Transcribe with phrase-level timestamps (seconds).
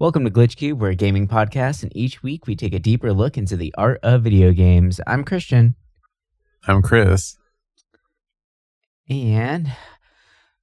[0.00, 3.12] Welcome to Glitch Cube, we're a gaming podcast, and each week we take a deeper
[3.12, 4.98] look into the art of video games.
[5.06, 5.74] I'm Christian,
[6.66, 7.36] I'm Chris.
[9.10, 9.70] and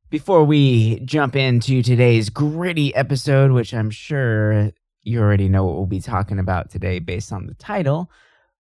[0.10, 4.72] before we jump into today's gritty episode, which I'm sure
[5.04, 8.10] you already know what we'll be talking about today based on the title,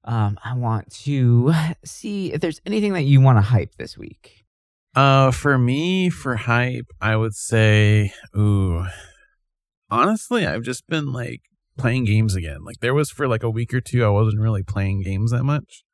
[0.05, 1.53] um, I want to
[1.85, 4.45] see if there's anything that you want to hype this week.
[4.95, 8.87] Uh, for me, for hype, I would say, ooh,
[9.91, 11.43] honestly, I've just been like
[11.77, 12.65] playing games again.
[12.65, 15.45] Like there was for like a week or two, I wasn't really playing games that
[15.45, 15.85] much.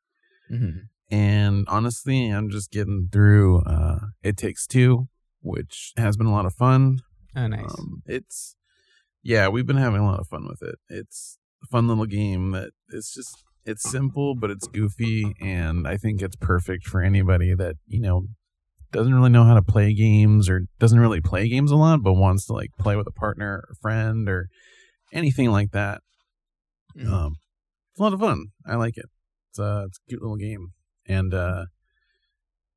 [0.51, 0.79] Mm-hmm.
[1.09, 5.07] And honestly, I'm just getting through uh It Takes Two,
[5.41, 6.99] which has been a lot of fun.
[7.35, 7.73] Oh, nice.
[7.77, 8.55] Um, it's
[9.23, 10.75] yeah, we've been having a lot of fun with it.
[10.89, 15.97] It's a fun little game that it's just it's simple but it's goofy and I
[15.97, 18.27] think it's perfect for anybody that, you know,
[18.91, 22.13] doesn't really know how to play games or doesn't really play games a lot but
[22.13, 24.47] wants to like play with a partner or friend or
[25.13, 26.01] anything like that.
[26.97, 27.07] Mhm.
[27.11, 27.35] Um
[27.91, 28.47] it's a lot of fun.
[28.65, 29.05] I like it.
[29.49, 30.73] It's a it's a cute little game.
[31.07, 31.65] And uh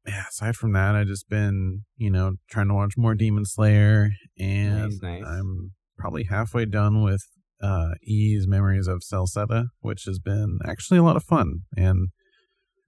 [0.07, 4.11] yeah, aside from that, I've just been, you know, trying to watch more Demon Slayer
[4.39, 5.23] and Nice, nice.
[5.27, 7.23] I'm probably halfway done with
[7.63, 12.09] uh Ys Memories of Celceta, which has been actually a lot of fun and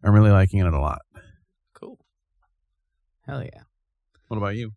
[0.03, 1.03] I'm really liking it a lot.
[3.27, 3.62] Hell yeah.
[4.28, 4.73] What about you?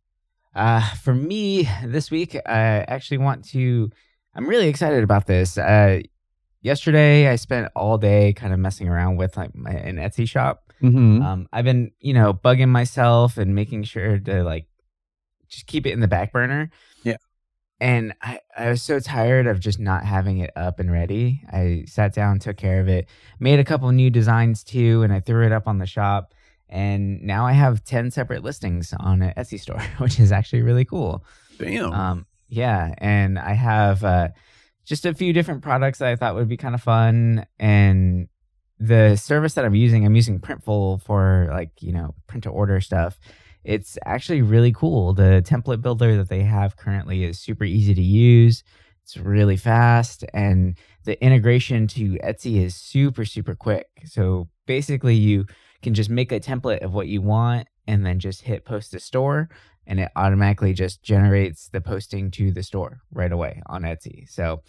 [0.54, 3.90] Uh, for me this week, I actually want to.
[4.34, 5.58] I'm really excited about this.
[5.58, 6.02] Uh,
[6.62, 10.74] yesterday, I spent all day kind of messing around with like my, an Etsy shop.
[10.82, 11.22] Mm-hmm.
[11.22, 14.68] Um, I've been, you know, bugging myself and making sure to like
[15.48, 16.70] just keep it in the back burner.
[17.04, 17.18] Yeah.
[17.80, 21.42] And I, I was so tired of just not having it up and ready.
[21.52, 23.08] I sat down, took care of it,
[23.40, 26.34] made a couple new designs too, and I threw it up on the shop.
[26.70, 30.86] And now I have 10 separate listings on an Etsy store, which is actually really
[30.86, 31.24] cool.
[31.58, 31.94] Damn.
[31.94, 34.30] Um, yeah, and I have uh,
[34.86, 37.46] just a few different products that I thought would be kind of fun.
[37.60, 38.28] And
[38.80, 42.80] the service that I'm using, I'm using Printful for like you know print to order
[42.82, 43.20] stuff.
[43.64, 45.14] It's actually really cool.
[45.14, 48.64] The template builder that they have currently is super easy to use.
[49.04, 53.88] It's really fast, and the integration to Etsy is super super quick.
[54.06, 55.46] So basically, you
[55.86, 59.00] can just make a template of what you want, and then just hit post to
[59.00, 59.50] store
[59.88, 64.30] and it automatically just generates the posting to the store right away on Etsy.
[64.30, 64.64] So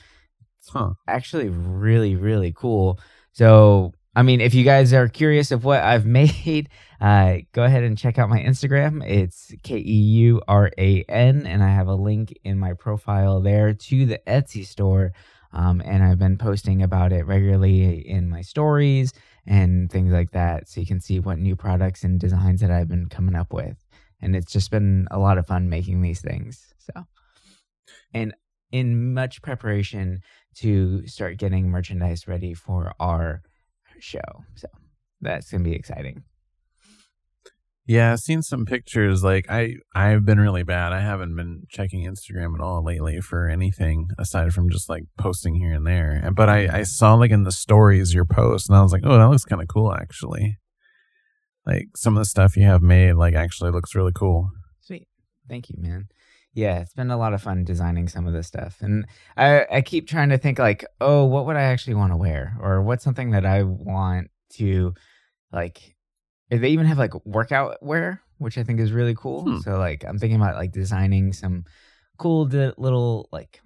[0.69, 0.91] huh.
[1.09, 3.01] actually really really cool.
[3.33, 7.85] So I mean, if you guys are curious of what I've made, uh, go ahead
[7.85, 9.07] and check out my Instagram.
[9.07, 13.41] It's K E U R A N, and I have a link in my profile
[13.41, 15.13] there to the Etsy store.
[15.53, 19.13] Um, and I've been posting about it regularly in my stories
[19.47, 22.89] and things like that, so you can see what new products and designs that I've
[22.89, 23.77] been coming up with.
[24.21, 26.75] And it's just been a lot of fun making these things.
[26.79, 27.05] So,
[28.13, 28.35] and
[28.73, 30.21] in much preparation
[30.57, 33.43] to start getting merchandise ready for our
[33.99, 34.45] show.
[34.55, 34.69] So
[35.21, 36.25] that's gonna be exciting.
[37.89, 39.23] Yeah, I've seen some pictures.
[39.23, 40.93] Like I, I've been really bad.
[40.93, 45.55] I haven't been checking Instagram at all lately for anything aside from just like posting
[45.55, 46.29] here and there.
[46.35, 49.17] But I, I saw like in the stories your post, and I was like, oh,
[49.17, 50.59] that looks kind of cool actually.
[51.65, 54.51] Like some of the stuff you have made, like actually looks really cool.
[54.81, 55.07] Sweet.
[55.49, 56.09] Thank you, man.
[56.55, 58.79] Yeah, it's been a lot of fun designing some of this stuff.
[58.81, 62.17] And I, I keep trying to think like, oh, what would I actually want to
[62.17, 62.57] wear?
[62.61, 64.95] Or what's something that I want to
[65.53, 65.96] like
[66.51, 69.43] they even have like workout wear, which I think is really cool.
[69.43, 69.59] Hmm.
[69.59, 71.65] So like I'm thinking about like designing some
[72.19, 73.61] cool di- little like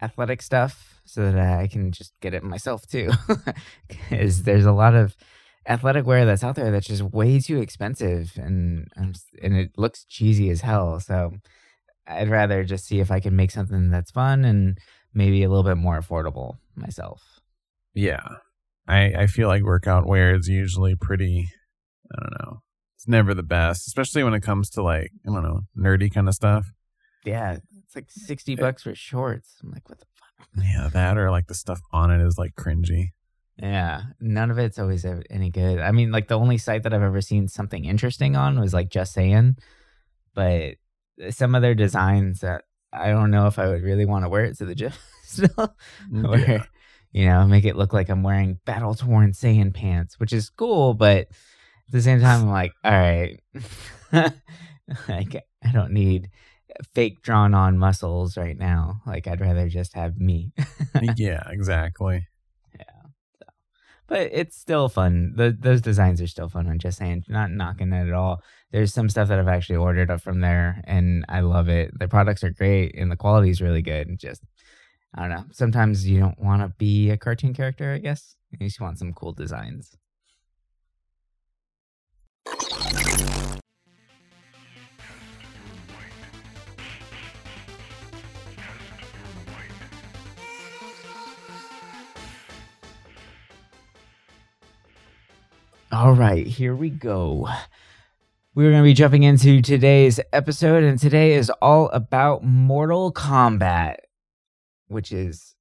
[0.00, 3.10] athletic stuff so that I can just get it myself too.
[4.08, 5.16] Cuz there's a lot of
[5.68, 10.50] athletic wear that's out there that's just way too expensive and and it looks cheesy
[10.50, 11.00] as hell.
[11.00, 11.34] So
[12.06, 14.78] I'd rather just see if I can make something that's fun and
[15.14, 17.22] maybe a little bit more affordable myself.
[17.94, 18.26] Yeah,
[18.88, 21.48] I, I feel like workout wear is usually pretty.
[22.14, 22.62] I don't know.
[22.96, 26.28] It's never the best, especially when it comes to like I don't know nerdy kind
[26.28, 26.66] of stuff.
[27.24, 28.56] Yeah, it's like 60 eh.
[28.56, 29.54] bucks for shorts.
[29.62, 30.64] I'm like, what the fuck?
[30.64, 33.10] Yeah, that or like the stuff on it is like cringy.
[33.56, 35.78] Yeah, none of it's always any good.
[35.78, 38.88] I mean, like the only site that I've ever seen something interesting on was like
[38.88, 39.56] Just Saiyan,
[40.34, 40.74] but
[41.30, 44.44] some of their designs that I don't know if I would really want to wear
[44.44, 44.92] it to the gym
[45.24, 45.48] still.
[45.56, 45.70] Where,
[46.10, 46.64] mm, Yeah.
[47.12, 50.94] you know, make it look like I'm wearing battle torn Saiyan pants, which is cool,
[50.94, 51.28] but
[51.92, 53.38] at the same time, I'm like, all right,
[55.08, 56.30] like I don't need
[56.94, 59.02] fake drawn on muscles right now.
[59.06, 60.54] Like I'd rather just have me.
[61.16, 62.26] yeah, exactly.
[62.74, 63.02] Yeah.
[63.38, 63.46] So.
[64.06, 65.34] But it's still fun.
[65.36, 66.66] The, those designs are still fun.
[66.66, 68.40] I'm just saying, not knocking it at all.
[68.70, 71.90] There's some stuff that I've actually ordered up from there, and I love it.
[71.98, 74.08] The products are great, and the quality is really good.
[74.08, 74.42] And just
[75.14, 75.44] I don't know.
[75.52, 78.34] Sometimes you don't want to be a cartoon character, I guess.
[78.50, 79.94] You just want some cool designs.
[95.90, 97.48] All right, here we go.
[98.54, 103.96] We're going to be jumping into today's episode, and today is all about Mortal Kombat,
[104.88, 105.54] which is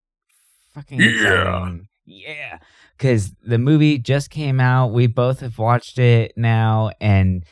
[0.73, 1.09] fucking Yeah.
[1.09, 1.87] exciting.
[2.05, 2.59] Yeah.
[3.01, 4.93] Because the movie just came out.
[4.93, 7.43] We both have watched it now, and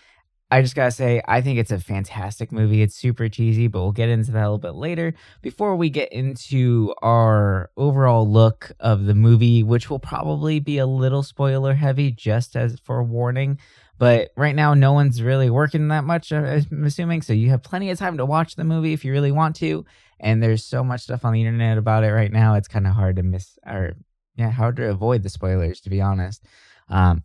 [0.51, 2.83] I just got to say, I think it's a fantastic movie.
[2.83, 5.15] It's super cheesy, but we'll get into that a little bit later.
[5.41, 10.85] Before we get into our overall look of the movie, which will probably be a
[10.85, 13.57] little spoiler heavy, just as for warning.
[13.97, 17.23] But right now, no one's really working that much, uh, I'm assuming.
[17.23, 19.83] So you have plenty of time to watch the movie if you really want to.
[20.19, 22.53] And there's so much stuff on the internet about it right now.
[22.53, 23.93] It's kind of hard to miss, or
[24.39, 26.45] yeah, hard to avoid the spoilers, to be honest.
[26.87, 27.23] Um,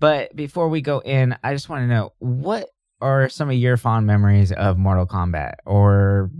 [0.00, 2.68] but before we go in, I just want to know what
[3.00, 6.30] are some of your fond memories of Mortal Kombat, or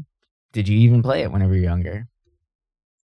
[0.52, 2.08] did you even play it whenever you're younger?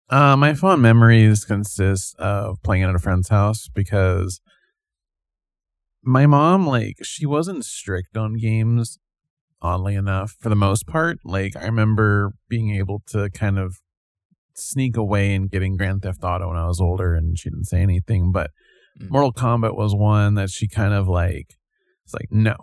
[0.09, 4.41] Uh, my fond memories consist of playing it at a friend's house because
[6.03, 8.99] my mom, like, she wasn't strict on games,
[9.61, 11.19] oddly enough, for the most part.
[11.25, 13.81] Like, I remember being able to kind of
[14.59, 17.81] sneak away and getting Grand Theft Auto when I was older, and she didn't say
[17.81, 18.33] anything.
[18.33, 18.51] But
[19.01, 19.11] Mm.
[19.11, 21.55] Mortal Kombat was one that she kind of like,
[22.05, 22.57] it's like, no,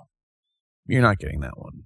[0.86, 1.84] you're not getting that one.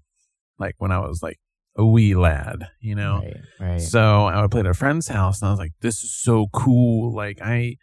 [0.58, 1.38] Like, when I was like
[1.78, 3.20] a wee lad, you know?
[3.20, 3.82] Right, right.
[3.82, 6.48] So I would play at a friend's house, and I was like, "This is so
[6.52, 7.76] cool!" Like I,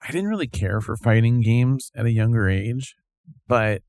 [0.00, 2.94] I didn't really care for fighting games at a younger age,
[3.46, 3.82] but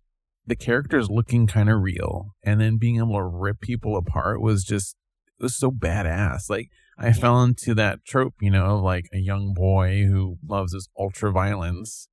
[0.46, 4.64] the characters looking kind of real, and then being able to rip people apart was
[4.64, 4.96] just
[5.40, 6.50] it was so badass.
[6.50, 6.70] Like
[7.02, 10.88] I fell into that trope, you know, of like a young boy who loves this
[10.98, 12.08] ultra violence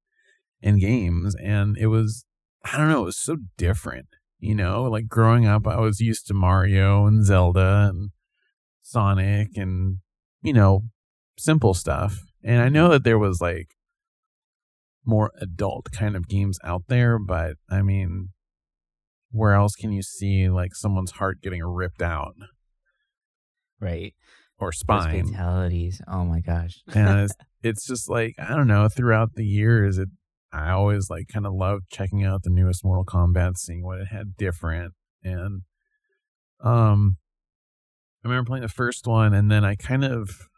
[0.63, 2.25] in games, and it was
[2.65, 4.07] I don't know, it was so different.
[4.41, 8.11] You know, like growing up, I was used to Mario and Zelda and
[8.83, 9.99] Sonic and,
[10.43, 10.85] you know,
[11.37, 12.21] simple stuff.
[12.43, 12.93] And I know mm-hmm.
[12.93, 13.71] that there was like
[15.05, 18.29] more adult kind of games out there, but I mean,
[19.31, 22.35] where else can you see like someone's heart getting ripped out
[23.81, 24.15] right.
[24.59, 25.27] or Those spine?
[25.27, 26.01] fatalities.
[26.09, 26.83] Oh my gosh.
[26.95, 30.09] and it's, it's just like, I don't know, throughout the years, it,
[30.53, 34.09] I always like kind of loved checking out the newest Mortal Kombat, seeing what it
[34.09, 34.95] had different.
[35.23, 35.63] And,
[36.61, 37.17] um,
[38.25, 40.49] I remember playing the first one, and then I kind of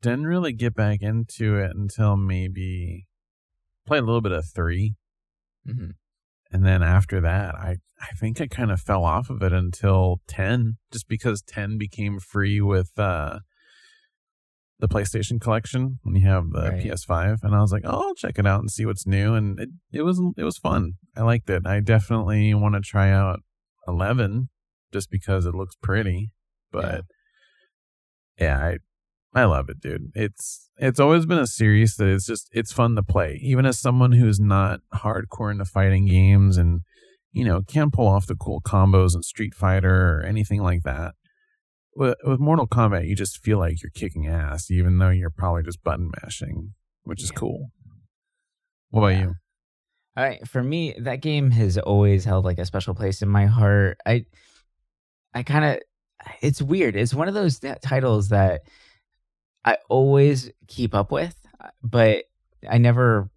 [0.00, 3.06] didn't really get back into it until maybe
[3.86, 4.94] played a little bit of three,
[5.64, 5.90] hmm
[6.52, 10.20] and then after that, I I think I kind of fell off of it until
[10.26, 13.38] ten, just because ten became free with uh,
[14.78, 16.82] the PlayStation Collection when you have the Right.
[16.82, 19.58] PS5, and I was like, oh, I'll check it out and see what's new, and
[19.60, 20.94] it it was it was fun.
[21.16, 21.66] I liked it.
[21.66, 23.40] I definitely want to try out
[23.86, 24.48] eleven
[24.92, 26.32] just because it looks pretty,
[26.70, 27.04] but
[28.38, 28.78] yeah, I
[29.34, 30.10] I love it, dude.
[30.14, 33.78] It's it's always been a series that it's just it's fun to play, even as
[33.78, 36.80] someone who's not hardcore into fighting games and
[37.32, 41.14] you know can't pull off the cool combos in Street Fighter or anything like that.
[41.94, 45.62] With, with Mortal Kombat, you just feel like you're kicking ass, even though you're probably
[45.62, 46.72] just button mashing,
[47.04, 47.70] which is cool.
[48.90, 49.20] What about Yeah.
[49.20, 49.34] you?
[50.16, 53.44] All right, for me, that game has always held like a special place in my
[53.46, 53.98] heart.
[54.06, 54.24] I,
[55.34, 55.80] I kind of,
[56.40, 56.96] it's weird.
[56.96, 58.62] It's one of those titles that
[59.64, 61.36] I always keep up with,
[61.82, 62.24] but
[62.68, 63.30] I never,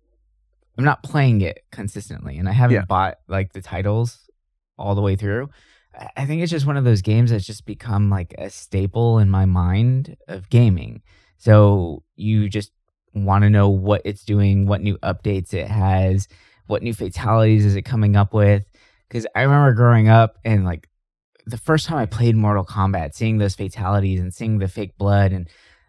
[0.78, 2.86] I'm not playing it consistently, and I haven't Yeah.
[2.86, 4.30] bought like the titles
[4.78, 5.50] all the way through.
[5.98, 9.20] I- I think it's just one of those games that's just become like a staple
[9.20, 11.02] in my mind of gaming.
[11.38, 12.72] So you just
[13.14, 16.28] want to know what it's doing, what new updates it has,
[16.68, 18.66] what new fatalities is it coming up with.
[19.08, 20.90] Because I remember growing up and like
[21.46, 25.32] the first time I played Mortal Kombat, seeing those fatalities and seeing the fake blood
[25.32, 25.48] and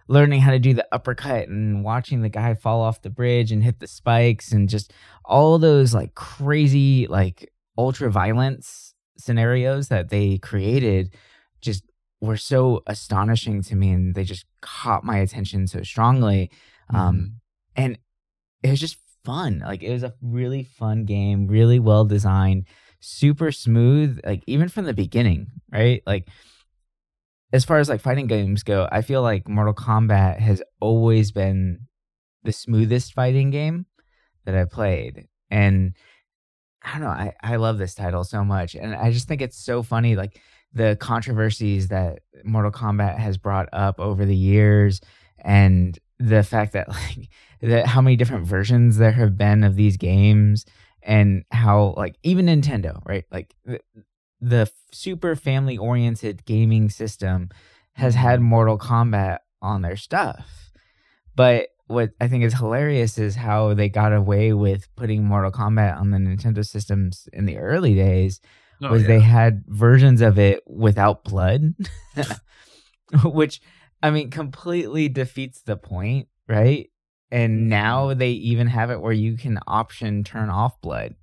[0.08, 3.64] learning how to do the uppercut and watching the guy fall off the bridge and
[3.64, 4.92] hit the spikes and just
[5.24, 11.14] all those like crazy like ultra violence scenarios that they created
[11.60, 11.84] just
[12.20, 16.50] were so astonishing to me and they just caught my attention so strongly.
[16.92, 17.40] Um
[17.74, 17.98] and
[18.62, 19.58] it was just fun.
[19.58, 22.66] Like it was a really fun game really well designed
[23.00, 26.02] super smooth like even from the beginning right?
[26.06, 26.28] Like
[27.52, 31.80] as far as like fighting games go i feel like mortal kombat has always been
[32.44, 33.86] the smoothest fighting game
[34.44, 35.94] that i played and
[36.82, 39.58] i don't know i, I love this title so much and i just think it's
[39.58, 40.40] so funny like
[40.76, 45.00] the controversies that Mortal Kombat has brought up over the years
[45.38, 47.30] and the fact that like
[47.62, 50.66] that how many different versions there have been of these games
[51.02, 53.24] and how like even Nintendo, right?
[53.32, 53.54] Like
[54.48, 57.50] the, super family oriented gaming system
[57.92, 58.48] has had mm-hmm.
[58.48, 60.72] Mortal Kombat on their stuff.
[61.34, 65.98] But what I think is hilarious is how they got away with putting Mortal Kombat
[65.98, 68.40] on the Nintendo systems in the early days
[68.82, 69.08] Oh, was yeah.
[69.08, 71.74] they had versions of it without blood,
[73.24, 73.60] which
[74.02, 76.90] I mean completely defeats the point, right?
[77.30, 77.68] And mm-hmm.
[77.68, 81.14] now they even have it where you can option turn off blood,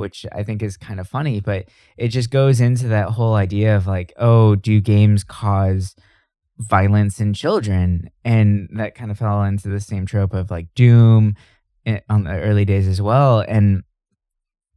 [0.00, 1.66] which I think is kind of funny, but
[1.96, 5.94] it just goes into that whole idea of like, oh, do games cause
[6.58, 8.10] violence in children?
[8.24, 11.36] And that kind of fell into the same trope of like Doom
[12.08, 13.40] on the early days as well.
[13.40, 13.82] And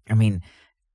[0.09, 0.41] I mean,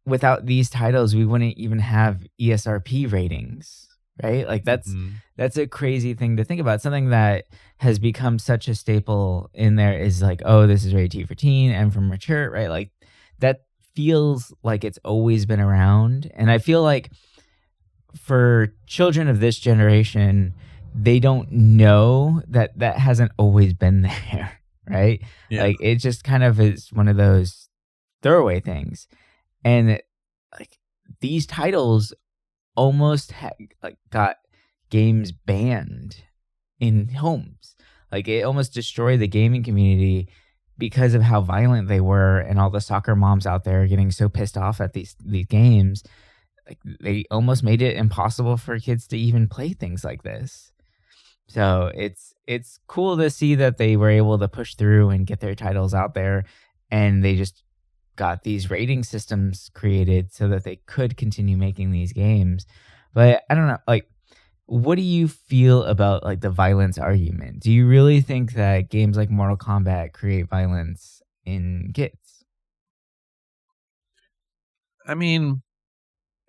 [0.07, 3.89] without these titles, we wouldn't even have ESRB ratings,
[4.23, 4.47] right?
[4.47, 5.13] Like that's Mhm.
[5.37, 6.81] that's a crazy thing to think about.
[6.83, 7.45] Something that
[7.79, 11.35] has become such a staple in there is like, oh, this is rated T for
[11.35, 12.69] teen and for mature, right?
[12.69, 12.91] Like
[13.39, 13.63] that
[13.99, 16.31] feels like it's always been around.
[16.35, 17.11] And I feel like
[18.15, 20.55] for children of this generation,
[20.95, 24.03] they don't know that that hasn't always been
[24.33, 25.21] there, right?
[25.51, 25.65] Yeah.
[25.65, 27.69] Like it just kind of is one of those
[28.23, 29.09] throwaway things.
[29.65, 30.01] And
[30.57, 30.79] like
[31.21, 32.15] these titles
[32.77, 33.51] almost ha-
[33.83, 34.37] like got
[34.91, 36.23] games banned
[36.79, 37.75] in homes.
[38.13, 40.29] Like it almost destroyed the gaming community
[40.79, 44.29] because of how violent they were and all the soccer moms out there getting so
[44.29, 46.05] pissed off at these these games.
[46.67, 50.73] Like they almost made it impossible for kids to even play things like this.
[51.49, 55.41] So it's it's cool to see that they were able to push through and get
[55.41, 56.45] their titles out there
[56.91, 57.63] and they just
[58.17, 62.67] got these rating systems created so that they could continue making these games.
[63.15, 64.09] But I don't know, like
[64.69, 67.61] what do you feel about like the violence argument?
[67.61, 72.45] Do you really think that games like Mortal Kombat create violence in kids?
[75.07, 75.63] I mean,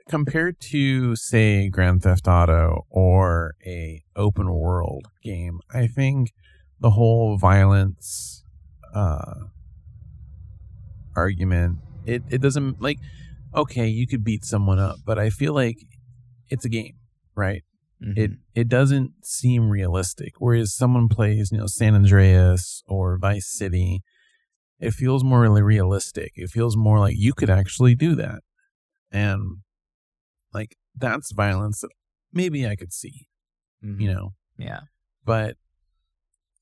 [0.09, 6.33] compared to say Grand Theft Auto or a open world game, I think
[6.81, 8.43] the whole violence
[8.93, 9.45] uh,
[11.15, 12.97] argument it it doesn't like
[13.55, 15.77] okay you could beat someone up, but I feel like
[16.49, 16.95] it's a game,
[17.33, 17.63] right?
[18.01, 20.33] It it doesn't seem realistic.
[20.39, 24.01] Whereas someone plays, you know, San Andreas or Vice City,
[24.79, 26.31] it feels more really realistic.
[26.35, 28.39] It feels more like you could actually do that.
[29.11, 29.57] And
[30.53, 31.89] like that's violence that
[32.31, 33.27] maybe I could see,
[33.83, 33.99] Mhm.
[34.01, 34.33] you know.
[34.57, 34.81] yeah.
[35.25, 35.57] But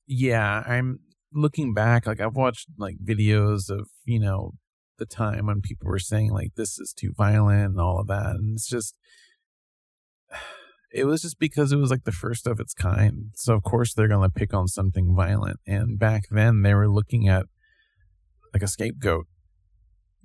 [0.06, 1.00] yeah, I'm
[1.32, 4.52] looking back, like I've watched like videos of, you know,
[4.98, 8.34] the time when people were saying like this is too violent and all of that.
[8.36, 8.96] And it's just
[10.92, 13.30] it was just because it was like the first of its kind.
[13.34, 15.60] So of course they're gonna pick on something violent.
[15.66, 17.46] And back then they were looking at
[18.54, 19.26] like a scapegoat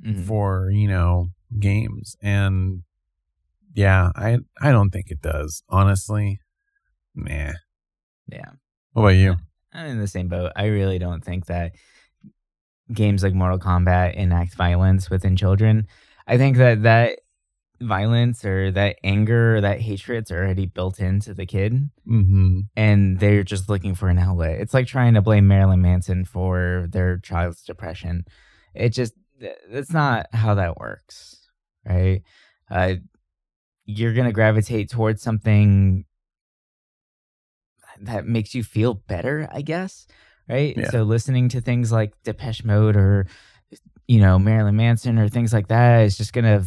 [0.06, 0.24] Mhm.
[0.26, 1.30] for, you know,
[1.60, 2.16] games.
[2.22, 2.84] And
[3.74, 6.40] yeah, I I don't think it does, honestly.
[7.16, 7.54] Nah.
[8.28, 8.52] Yeah.
[8.94, 9.36] What about you?
[9.74, 10.52] I'm in the same boat.
[10.56, 11.74] I really don't think that
[12.92, 15.88] games like Mortal Kombat enact violence within children.
[16.28, 17.20] I think that that
[17.84, 22.60] violence or that anger or that hatred's already built into the kid Mm-hmm.
[22.76, 24.60] and they're just looking for an outlet.
[24.60, 28.26] It's like trying to blame Marilyn Manson for their child's depression.
[28.74, 29.14] It just
[29.72, 31.48] that's not how that works,
[31.88, 32.22] right?
[32.70, 32.96] Uh,
[33.86, 36.06] you're gonna gravitate towards something
[38.02, 40.08] that makes you feel better, I guess,
[40.50, 40.76] right?
[40.76, 40.90] Yeah.
[40.90, 43.28] So listening to things like Depeche Mode or
[44.08, 46.66] you know Marilyn Manson or things like that is just gonna.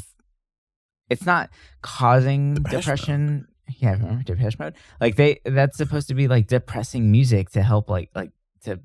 [1.09, 1.51] It's not
[1.83, 2.81] causing Depeche Mode.
[2.83, 3.49] depression.
[3.79, 4.75] Yeah, remember Depeche Mode?
[5.01, 8.31] Like they that's supposed to be like depressing music to help like like
[8.65, 8.81] to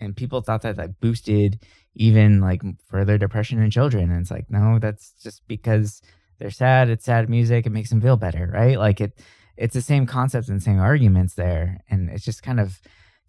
[0.00, 1.60] and people thought that that boosted
[1.94, 4.10] even like further depression in children.
[4.10, 6.02] And it's like no that's just because
[6.38, 6.88] they're sad.
[6.88, 7.66] It's sad music.
[7.66, 8.78] It makes them feel better right?
[8.78, 9.20] Like it
[9.56, 11.80] it's the same concepts and same arguments there.
[11.88, 12.80] And it's just kind of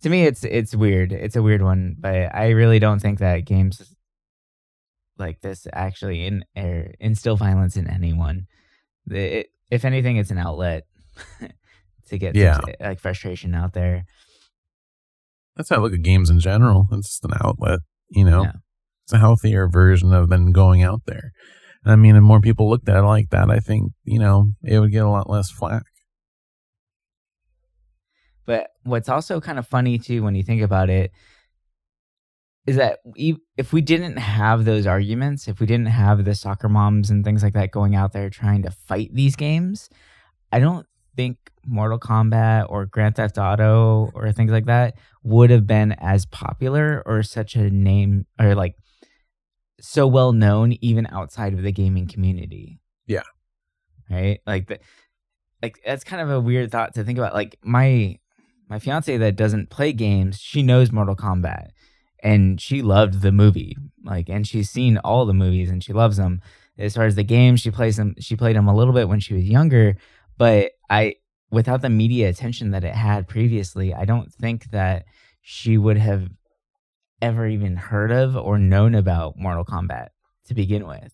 [0.02, 1.12] to me it's it's weird.
[1.12, 1.96] It's a weird one.
[2.00, 3.96] But i really don't think that games
[5.18, 8.48] like this actually in er, instill violence in anyone
[9.10, 10.86] it, if anything it's an outlet
[12.08, 12.56] to get Yeah.
[12.56, 14.06] some, like frustration out there
[15.56, 16.88] That's how I look at games in general.
[16.92, 17.80] It's just an outlet,
[18.10, 18.44] you know.
[18.44, 18.52] Yeah.
[19.06, 21.32] It's a healthier version of than going out there.
[21.86, 24.80] I mean, if more people looked at it like that, I think, you know, it
[24.80, 25.84] would get a lot less flack.
[28.46, 31.12] But what's also kind of funny too, when you think about it,
[32.66, 33.00] is that
[33.58, 37.44] if we didn't have those arguments, if we didn't have the soccer moms and things
[37.44, 39.90] like that going out there trying to fight these games,
[40.52, 45.68] I don't think Mortal Kombat or Grand Theft Auto or things like that would have
[45.68, 48.76] been as popular or such a name or like
[49.82, 52.80] so well known even outside of the gaming community.
[53.08, 53.24] Yeah.
[54.10, 54.40] Right?
[54.48, 54.80] Like the
[55.62, 57.34] like that's kind of a weird thought to think about.
[57.34, 58.20] Like my
[58.70, 61.72] my fiance that doesn't play games, she knows Mortal Kombat
[62.24, 63.78] and she loved the movie.
[64.04, 66.42] Like and she's seen all the movies and she loves them.
[66.78, 69.20] As far as the games, she plays them she played them a little bit when
[69.20, 69.98] she was younger,
[70.38, 71.16] but I
[71.52, 75.06] without the media attention that it had previously, I don't think that
[75.42, 76.30] she would have
[77.22, 80.08] ever even heard of or known about Mortal Kombat
[80.48, 81.14] to begin with.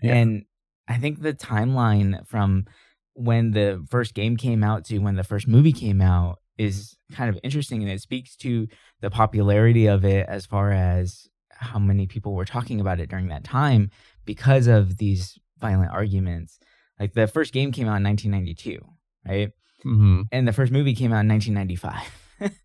[0.00, 0.14] Yeah.
[0.14, 0.44] And
[0.86, 2.66] I think the timeline from
[3.14, 7.28] when the first game came out to when the first movie came out is kind
[7.30, 8.66] of interesting and it speaks to
[9.00, 13.28] the popularity of it as far as how many people were talking about it during
[13.28, 13.90] that time
[14.24, 16.58] because of these violent arguments.
[17.00, 18.78] Like the first game came out in 1992,
[19.26, 19.50] right?
[19.82, 22.50] hmm And the first movie came out in 1995.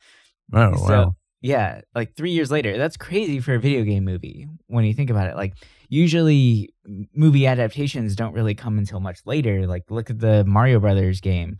[0.54, 1.16] Oh So- wow.
[1.42, 2.78] yeah, like three years later.
[2.78, 5.36] That's crazy for a video game movie when you think about it.
[5.36, 5.54] Like,
[5.90, 6.74] usually
[7.14, 9.68] movie adaptations don't really come until much later.
[9.68, 11.58] Like, look at the Mario Brothers game.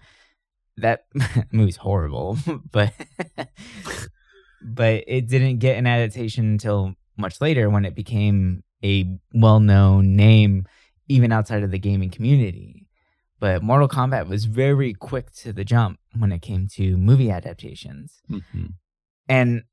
[0.82, 1.06] That
[1.52, 2.38] movie's horrible,
[2.72, 2.94] but
[4.62, 10.66] but it didn't get an adaptation until much later when it became a well-known name
[11.08, 12.88] even outside of the gaming community.
[13.40, 18.22] But Mortal Kombat was very quick to the jump when it came to movie adaptations.
[18.30, 18.74] Mhm.
[19.28, 19.64] And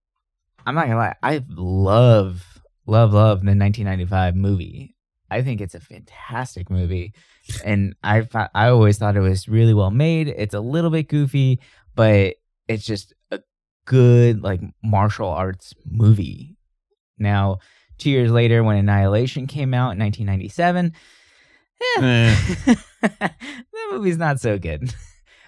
[0.65, 4.96] I'm not gonna lie, I love, love, love the 1995 movie.
[5.31, 7.15] I think it's a fantastic movie,
[7.65, 10.29] and I I always thought it was really well made.
[10.29, 11.61] It's a little bit goofy,
[11.95, 12.37] but
[12.69, 13.41] it's just a
[13.87, 16.57] good like martial arts movie.
[17.19, 17.59] Now,
[17.99, 20.93] two years later, when Annihilation came out in 1997,
[21.97, 22.75] eh, Eh.
[23.03, 24.95] that movie's not so good.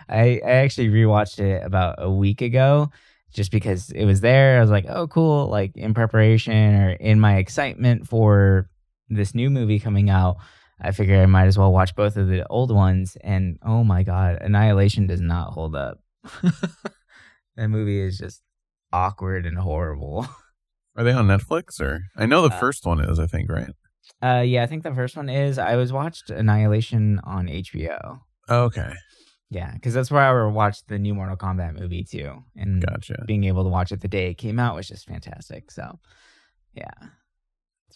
[0.09, 2.91] I, I actually rewatched it about a week ago
[3.33, 4.59] just because it was there.
[4.59, 5.49] I was like, oh, cool.
[5.49, 8.69] Like in preparation or in my excitement for
[9.09, 10.37] this new movie coming out,
[10.81, 13.17] I figured I might as well watch both of the old ones.
[13.23, 15.99] And oh my God, Annihilation does not hold up.
[17.57, 18.43] that movie is just
[18.93, 20.27] awkward and horrible.
[20.97, 22.01] Are they on Netflix or?
[22.17, 23.19] I know the Uh, first one is.
[23.19, 23.71] I think right.
[24.23, 25.59] Uh, yeah, I think the first one is.
[25.59, 28.21] I was watched Annihilation on HBO.
[28.49, 28.93] Oh, okay,
[29.51, 33.23] Yeah, because that's where I watched the new Mortal Kombat movie too, and gotcha.
[33.27, 35.71] being able to watch it the day it came out was just fantastic.
[35.71, 35.99] So,
[36.73, 36.91] yeah,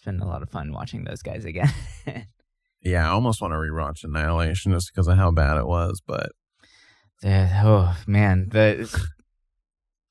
[0.03, 1.71] been a lot of fun watching those guys again.
[2.85, 6.31] Yeah, I almost want to rewatch Annihilation just because of how bad it was, but
[7.21, 8.93] The- oh man, the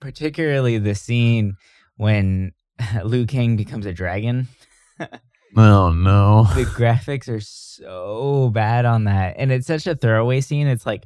[0.01, 1.57] particularly the scene
[1.97, 2.53] when
[3.05, 4.49] Liu Kang becomes a dragon.
[5.57, 6.45] oh no.
[6.55, 10.67] the graphics are so bad on that, and it's such a throwaway scene.
[10.67, 11.05] It's like.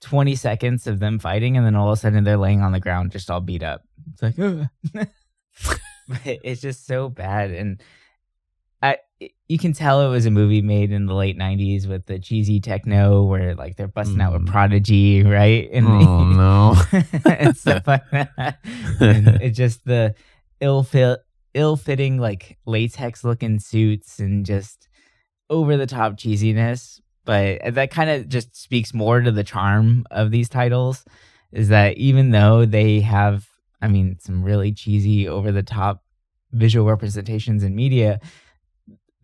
[0.00, 2.80] 20 seconds of them fighting and then all of a sudden they're laying on the
[2.80, 3.80] ground just all beat up
[4.12, 7.80] it's like "Ugh." but it's just so bad and
[8.84, 8.96] I
[9.48, 12.60] you can tell it was a movie made in the late 90s with the cheesy
[12.60, 14.46] techno where like they're busting out with Mm.
[14.50, 16.76] prodigy right and oh no.
[17.24, 18.58] and stuff like that
[19.00, 20.14] and it's just the
[20.60, 21.20] ill fit
[21.54, 24.88] ill fitting like latex looking suits and just
[25.48, 30.30] over the top cheesiness but that kind of just speaks more to the charm of
[30.30, 31.04] these titles
[31.52, 33.46] is that even though they have
[33.80, 36.02] i mean some really cheesy over the top
[36.52, 38.20] visual representations in media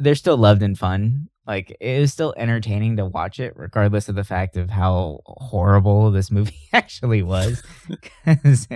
[0.01, 1.29] they're still loved and fun.
[1.47, 6.11] Like it is still entertaining to watch it regardless of the fact of how horrible
[6.11, 8.67] this movie actually was because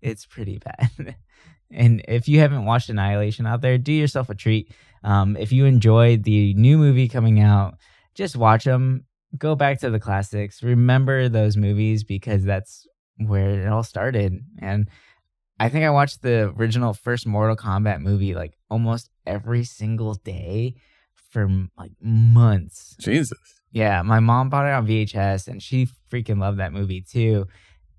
[0.00, 1.16] it's pretty bad.
[1.70, 4.72] And if you haven't watched annihilation out there do yourself a treat.
[5.04, 7.76] Um, if you enjoyed the new movie coming out
[8.14, 9.06] just watch them
[9.38, 10.62] go back to the classics.
[10.62, 14.38] Remember those movies because that's where it all started.
[14.58, 14.88] And
[15.60, 20.74] i think i watched the original first mortal kombat movie like almost every single day
[21.30, 23.38] for like months Jesus.
[23.72, 27.46] yeah my mom bought it on vhs and she freaking loved that movie too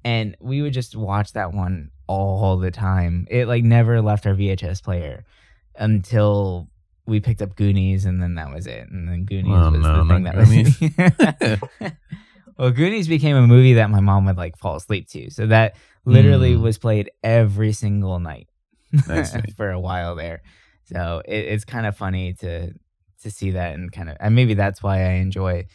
[0.06, 4.36] and we would just watch that one all the time it like never left our
[4.36, 5.26] vhs player
[5.76, 6.70] until
[7.06, 8.88] we picked up Goonies, and then that was it.
[8.90, 11.92] And then Goonies was no, the thing that was.
[12.58, 15.76] well, Goonies became a movie that my mom would like fall asleep to, so that
[16.06, 16.62] literally Mm.
[16.62, 18.48] was played every single night
[19.58, 20.44] for a while there.
[20.86, 22.74] So it, it's kind of funny to
[23.22, 25.66] to see that, and kind of, and maybe that's why I enjoy,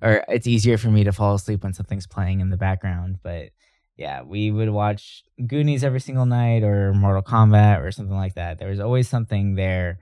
[0.00, 3.18] or it's easier for me to fall asleep when something's playing in the background.
[3.22, 3.50] But
[3.96, 8.58] yeah, we would watch Goonies every single night, or Mortal Kombat, or something like that.
[8.58, 9.98] There was always something there,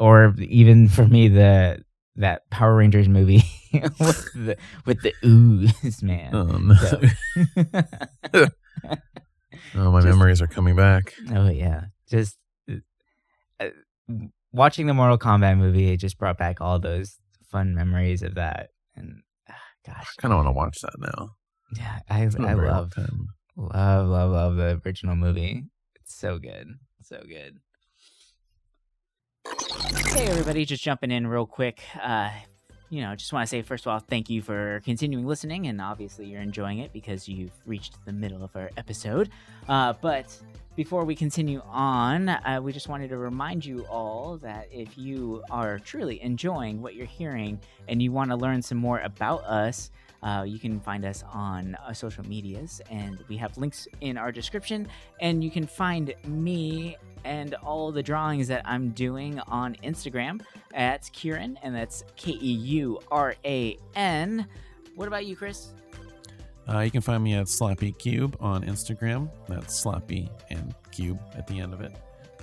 [0.00, 1.84] or even for me, the
[2.16, 6.34] that Power Rangers movie with the with the ooze, man.
[6.34, 6.74] Oh.
[6.74, 7.00] So-
[9.74, 11.14] oh, my Just- memories are coming back.
[11.34, 12.36] oh yeah, just
[14.52, 15.90] watching the Mortal Kombat movie.
[15.90, 17.18] It just brought back all those
[17.50, 18.70] fun memories of that.
[18.94, 19.54] And ah,
[19.86, 21.30] gosh, I kind of want to watch that now.
[21.76, 22.92] yeah, I It's been a I very long love
[23.56, 25.64] love love love the original movie.
[26.00, 26.68] It's so good,
[27.02, 27.58] so good.
[30.08, 31.82] Hey everybody, just jumping in real quick.
[32.02, 32.30] Uh,
[32.90, 35.80] you know, just want to say first of all, thank you for continuing listening, and
[35.80, 39.30] obviously you're enjoying it because you've reached the middle of our episode.
[39.68, 40.36] Uh, but
[40.78, 45.42] before we continue on, uh, we just wanted to remind you all that if you
[45.50, 49.90] are truly enjoying what you're hearing and you want to learn some more about us,
[50.22, 54.30] uh, you can find us on uh, social medias, and we have links in our
[54.30, 54.86] description.
[55.20, 60.42] And you can find me and all the drawings that I'm doing on Instagram
[60.74, 64.46] at Kieran, and that's K E U R A N.
[64.94, 65.72] What about you, Chris?
[66.68, 69.30] Uh, you can find me at Sloppy Cube on Instagram.
[69.48, 71.92] That's Sloppy and Cube at the end of it.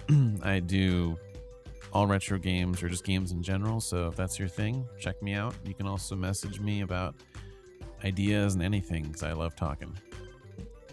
[0.43, 1.17] I do
[1.93, 3.79] all retro games or just games in general.
[3.79, 5.53] So if that's your thing, check me out.
[5.63, 7.15] You can also message me about
[8.03, 9.95] ideas and anything because I love talking.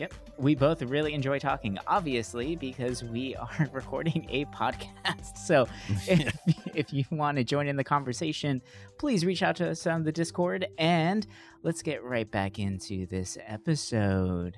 [0.02, 0.14] Yep.
[0.36, 5.36] We both really enjoy talking, obviously, because we are recording a podcast.
[5.36, 5.68] So
[6.08, 6.36] if,
[6.74, 8.62] if you want to join in the conversation,
[8.98, 11.24] please reach out to us on the Discord and
[11.62, 14.56] let's get right back into this episode.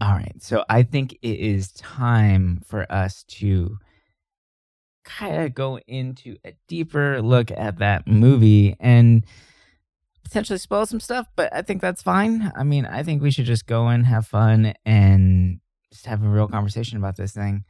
[0.00, 0.36] All right.
[0.38, 3.78] So I think it is time for us to
[5.18, 9.24] kind of go into a deeper look at that movie and
[10.24, 12.52] potentially spoil some stuff, but I think that's fine.
[12.56, 15.60] I mean, I think we should just go and have fun and
[15.92, 17.64] just have a real conversation about this thing.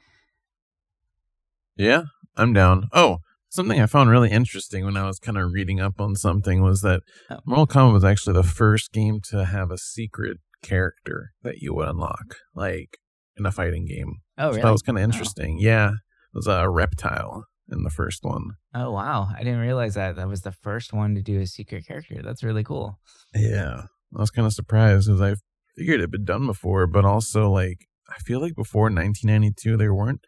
[1.77, 2.03] Yeah,
[2.37, 2.89] I'm down.
[2.93, 6.63] Oh, something I found really interesting when I was kind of reading up on something
[6.63, 7.39] was that Oh.
[7.47, 11.89] Mortal Kombat was actually the first game to have a secret character that you would
[11.89, 12.99] unlock, like
[13.37, 14.17] in a fighting game.
[14.37, 14.63] Oh, So really?
[14.63, 15.05] that was kind of oh.
[15.05, 15.59] interesting.
[15.59, 15.95] Yeah, it
[16.35, 18.57] was a reptile in the first one.
[18.75, 19.29] Oh, wow.
[19.37, 20.17] I didn't realize that.
[20.17, 22.21] That was the first one to do a secret character.
[22.23, 22.99] That's really cool.
[23.35, 23.83] Yeah,
[24.17, 25.35] I was kind of surprised because I
[25.77, 30.25] figured it'd been done before, but also like I feel like before 1992 there weren't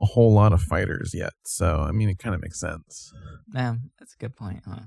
[0.00, 1.32] a whole lot of fighters yet.
[1.44, 3.12] So I mean, it kind of makes sense.
[3.54, 4.80] Yeah, that's a good point, huh?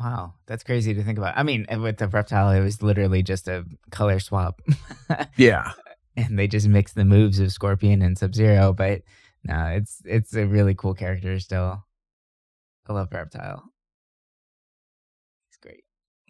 [0.00, 1.36] Wow, that's crazy to think about.
[1.36, 4.60] I mean, with the reptile, it was literally just a color swap.
[5.36, 5.72] Yeah,
[6.16, 8.72] and they just mix the moves of Scorpion and Sub Zero.
[8.72, 9.02] But
[9.44, 11.84] no, it's it's a really cool character still.
[12.86, 13.62] I love Reptile.
[15.48, 15.84] He's great.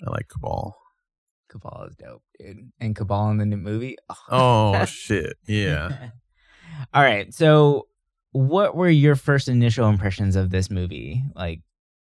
[0.06, 0.74] I like Kabal.
[1.50, 2.70] Kabal is dope, dude.
[2.80, 3.96] And Kabal in the new movie.
[4.30, 6.10] Oh shit, yeah.
[6.94, 7.32] All right.
[7.32, 7.88] So,
[8.32, 11.22] what were your first initial impressions of this movie?
[11.34, 11.60] Like,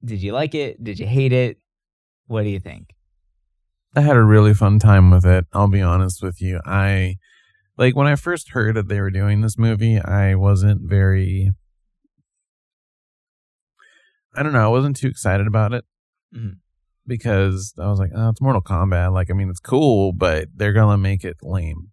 [0.04, 0.84] did you like it?
[0.84, 1.58] Did you hate it?
[2.28, 2.94] What do you think?
[3.96, 5.46] I had a really fun time with it.
[5.54, 6.62] I'll be honest with you.
[6.66, 7.18] I
[7.78, 11.52] like when I first heard that they were doing this movie, I wasn't very
[14.36, 15.84] I don't know, I wasn't too excited about it.
[16.36, 16.58] Mhm.
[17.06, 19.12] Because I was like, oh, it's Mortal Kombat.
[19.14, 21.90] Like, I mean, it's cool, but they're gonna make it lame.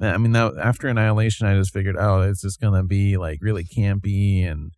[0.00, 3.64] I mean, that, after Annihilation, I just figured, oh, it's just gonna be like really
[3.64, 4.72] campy and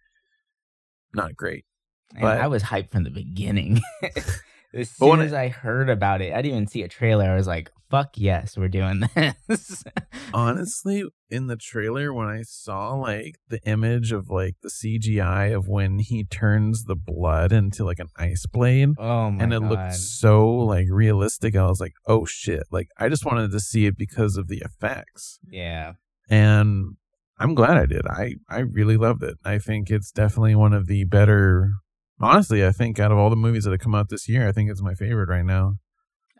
[1.14, 1.64] not great.
[2.12, 3.81] And But- I was hyped from the beginning.
[4.74, 7.24] as soon as I heard about it, I didn't even see a trailer.
[7.31, 9.03] I was like, "Fuck yes, we're doing
[9.48, 9.85] this."
[10.33, 15.68] Honestly, in the trailer, when I saw like the image of like the CGI of
[15.68, 19.70] when he turns the blood into like an ice blade, oh my and it god!
[19.70, 22.64] looked so like realistic, I was like, oh shit!
[22.70, 25.94] Like I just wanted to see it because of the effects, yeah,
[26.29, 26.96] and
[27.38, 28.07] I'm glad I did.
[28.07, 29.38] I I really loved it.
[29.44, 31.72] I think it's definitely one of the better.
[32.20, 34.53] Honestly, I think out of all the movies that have come out this year, I
[34.53, 35.76] think it's my favorite right now.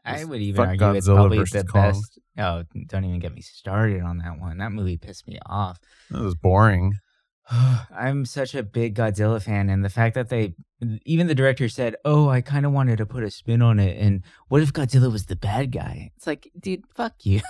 [0.05, 1.91] I would even argue it's probably the Kong.
[1.91, 2.19] best.
[2.39, 4.59] Oh, don't even get me started on that one.
[4.59, 5.79] That movie pissed me off.
[6.11, 6.95] That was boring.
[7.51, 10.55] I'm such a big Godzilla fan, and the fact that they,
[11.05, 14.01] even the director said, "Oh, I kind of wanted to put a spin on it,"
[14.01, 16.13] and what if Godzilla was the bad guy?
[16.17, 17.41] It's like, dude, fuck you.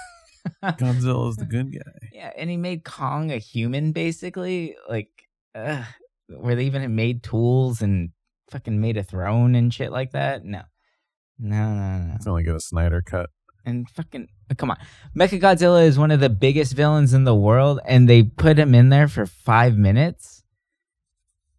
[0.64, 2.08] Godzilla's the good guy.
[2.12, 4.74] Yeah, and he made Kong a human, basically.
[4.88, 5.10] Like,
[5.54, 5.84] uh,
[6.28, 8.10] where they even made tools and
[8.50, 10.44] fucking made a throne and shit like that.
[10.44, 10.62] No,
[11.40, 12.14] no, no, no.
[12.16, 13.30] It's only get a Snyder cut.
[13.64, 14.78] And fucking, come on.
[15.16, 18.74] Mecha Godzilla is one of the biggest villains in the world, and they put him
[18.74, 20.44] in there for five minutes.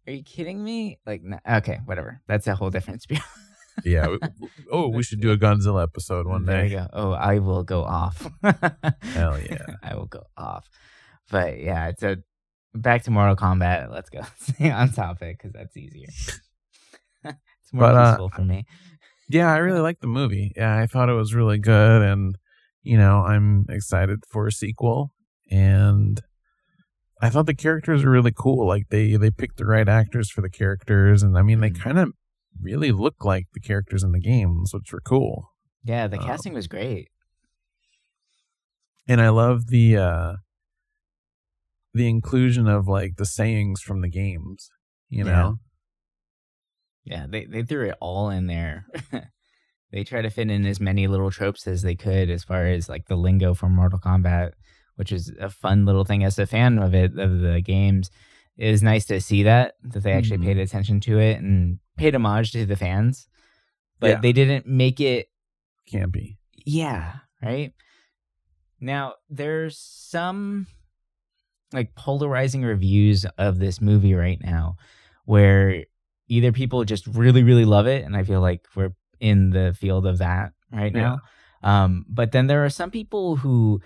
[0.06, 0.98] Are you kidding me?
[1.06, 2.20] Like, no, okay, whatever.
[2.26, 3.20] That's a whole different spiel.
[3.84, 4.16] yeah.
[4.70, 6.70] Oh, we should do a Godzilla episode one There day.
[6.74, 6.88] go.
[6.92, 8.28] Oh, I will go off.
[8.42, 9.64] Hell yeah.
[9.82, 10.68] I will go off.
[11.30, 12.16] But yeah, so
[12.74, 13.92] back to Mortal Kombat.
[13.92, 16.08] Let's go stay on topic because that's easier.
[17.24, 18.66] it's more But, uh, for me.
[19.32, 20.52] Yeah, I really liked the movie.
[20.56, 22.36] Yeah, I thought it was really good, and
[22.82, 25.14] you know, I'm excited for a sequel.
[25.50, 26.20] And
[27.22, 28.66] I thought the characters were really cool.
[28.66, 31.80] Like they they picked the right actors for the characters, and I mean, they Mhm.
[31.80, 32.12] kind of
[32.60, 35.48] really look like the characters in the games, which were cool.
[35.82, 37.08] Yeah, the um, casting was great.
[39.08, 40.32] And I love the uh
[41.94, 44.70] the inclusion of like the sayings from the games.
[45.08, 45.32] You Yeah.
[45.32, 45.56] know,
[47.04, 48.86] Yeah, they they threw it all in there.
[49.92, 52.88] they try to fit in as many little tropes as they could as far as
[52.88, 54.52] like the lingo from Mortal Kombat,
[54.96, 58.10] which is a fun little thing as a fan of it of the games.
[58.56, 60.44] It was nice to see that that they actually Mhm.
[60.44, 63.26] paid attention to it and paid homage to the fans.
[63.98, 64.20] But Yeah.
[64.20, 65.28] they didn't make it
[65.92, 66.36] campy.
[66.64, 67.72] yeah, right?
[68.80, 70.66] Now, there's some
[71.72, 74.76] like polarizing reviews of this movie right now
[75.24, 75.84] where
[76.28, 80.06] either people just really really love it and I feel like we're in the field
[80.06, 81.20] of that right now.
[81.62, 83.80] Um but then there are some people who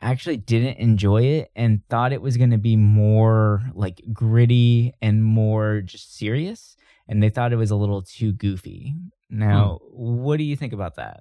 [0.00, 5.22] actually didn't enjoy it and thought it was going to be more like gritty and
[5.22, 6.76] more just serious
[7.06, 8.94] and they thought it was a little too goofy.
[9.28, 11.20] Now, what do you think about that?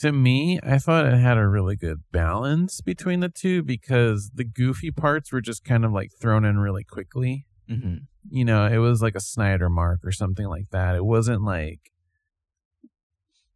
[0.00, 4.44] to me, I thought it had a really good balance between the two because the
[4.44, 7.44] goofy parts were just kind of like thrown in really quickly.
[7.70, 8.06] Mhm.
[8.30, 10.96] You know, it was like a Snyder mark or something like that.
[10.96, 11.80] It wasn't like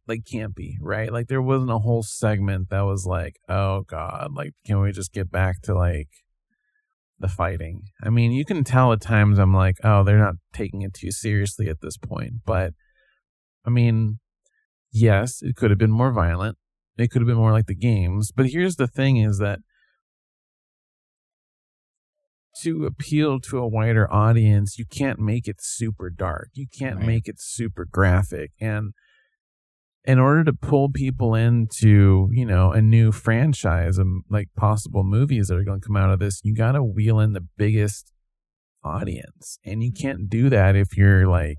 [0.07, 1.11] like campy, right?
[1.11, 5.13] Like there wasn't a whole segment that was like, "Oh god, like can we just
[5.13, 6.09] get back to like
[7.19, 10.81] the fighting?" I mean, you can tell at times I'm like, "Oh, they're not taking
[10.81, 12.73] it too seriously at this point." But
[13.65, 14.19] I mean,
[14.91, 16.57] yes, it could have been more violent.
[16.97, 18.31] It could have been more like the games.
[18.35, 19.59] But here's the thing is that
[22.61, 26.49] to appeal to a wider audience, you can't make it super dark.
[26.53, 27.07] You can't Right.
[27.07, 28.51] make it super graphic.
[28.59, 28.93] And
[30.05, 35.47] in order to pull people into, you know, a new franchise of like possible movies
[35.47, 38.11] that are going to come out of this, you got to wheel in the biggest
[38.83, 39.57] audience.
[39.65, 41.57] And you can't do that if you're like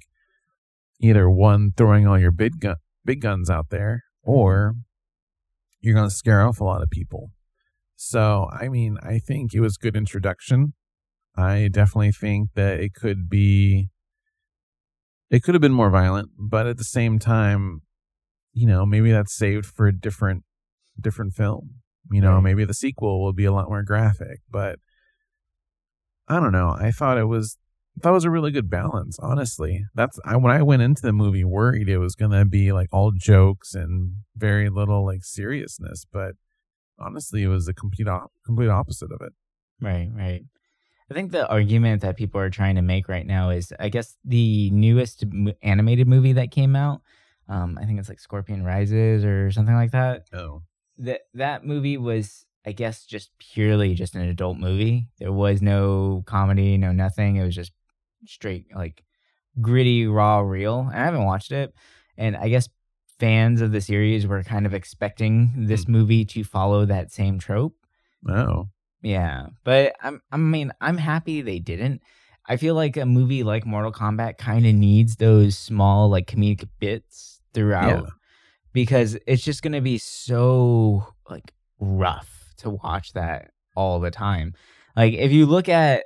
[1.01, 4.31] either one throwing all your big gun big guns out there mm-hmm.
[4.31, 4.75] or
[5.81, 7.31] you're going to scare off a lot of people.
[7.97, 10.75] So, I mean, I think it was good introduction.
[11.37, 13.89] I definitely think that it could be
[15.31, 17.83] it could have been more violent, but at the same time,
[18.53, 20.45] you know, maybe that's saved for a different
[21.01, 21.83] different film.
[22.11, 22.43] You know, Right.
[22.45, 24.79] maybe the sequel will be a lot more graphic, but
[26.29, 26.71] I don't know.
[26.79, 27.59] I thought it was
[28.03, 29.85] that was a really good balance, honestly.
[29.95, 32.89] That's I when I went into the movie worried it was going to be like
[32.93, 36.33] all jokes and very little like seriousness, but
[36.99, 39.33] honestly, it was the complete op- complete opposite of it.
[39.81, 40.43] Right, right.
[41.11, 44.17] I think the argument that people are trying to make right now is I guess
[44.25, 45.25] the newest
[45.63, 47.03] animated movie that came out,
[47.49, 50.27] um, I think it's like Scorpion Rises or something like that.
[50.33, 50.63] Oh.
[50.99, 55.09] That that movie was I guess just purely just an adult movie.
[55.19, 57.37] There was no comedy, no nothing.
[57.37, 57.73] It was just
[58.27, 59.05] straight like
[59.61, 60.81] gritty, raw, real.
[60.81, 61.73] And I haven't watched it.
[62.19, 62.69] And I guess
[63.21, 67.75] fans of the series were kind of expecting this movie to follow that same trope.
[68.29, 68.69] Oh.
[69.07, 72.03] Yeah, but I'm I mean, I'm happy they didn't.
[72.49, 76.69] I feel like a movie like Mortal Kombat kind of needs those small like comedic
[76.81, 78.11] bits throughout Yeah.
[78.73, 84.55] because it's just going to be so like rough to watch that all the time.
[84.97, 86.03] Like if you look at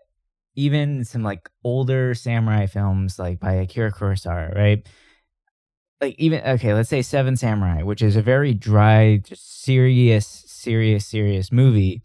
[0.55, 4.87] even some like older samurai films like by Akira Kurosawa, right?
[6.03, 11.07] Like even okay, let's say Seven Samurai, which is a very dry, just serious, serious,
[11.07, 12.03] serious movie.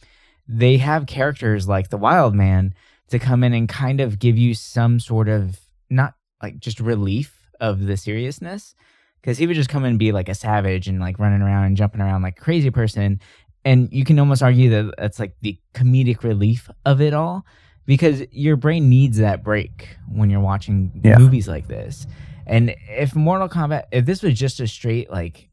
[0.48, 2.74] They have characters like the Wild Man
[3.10, 7.48] to come in and kind of give you some sort of not like just relief
[7.60, 8.76] of the seriousness.
[9.22, 11.66] Because he would just come in and be like a savage and like running around
[11.66, 13.20] and jumping around like a crazy person.
[13.64, 17.44] And you can almost argue that that's like the comedic relief of it all
[17.88, 21.18] because your brain needs that break when you're watching Yeah.
[21.18, 22.06] movies like this.
[22.46, 25.50] And if mortal kombat if this was just a straight like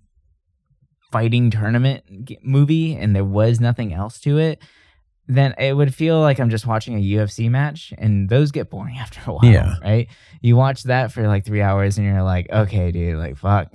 [1.10, 2.04] fighting tournament
[2.42, 4.62] movie and there was nothing else to it
[5.36, 8.96] then it would feel like I'm just watching a UFC match, and those get boring
[9.00, 9.74] after a while, Yeah.
[9.82, 10.08] right?
[10.40, 13.68] You watch that for like three hours, and you're like, okay, dude, like fuck,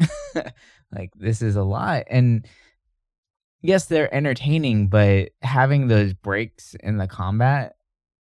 [0.91, 2.03] like this is a lot.
[2.09, 2.45] And
[3.61, 7.75] yes, they're entertaining, but having those breaks in the combat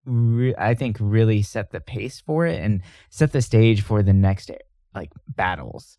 [0.05, 4.13] re- I think really set the pace for it and set the stage for the
[4.13, 4.51] next
[4.93, 5.97] like battles.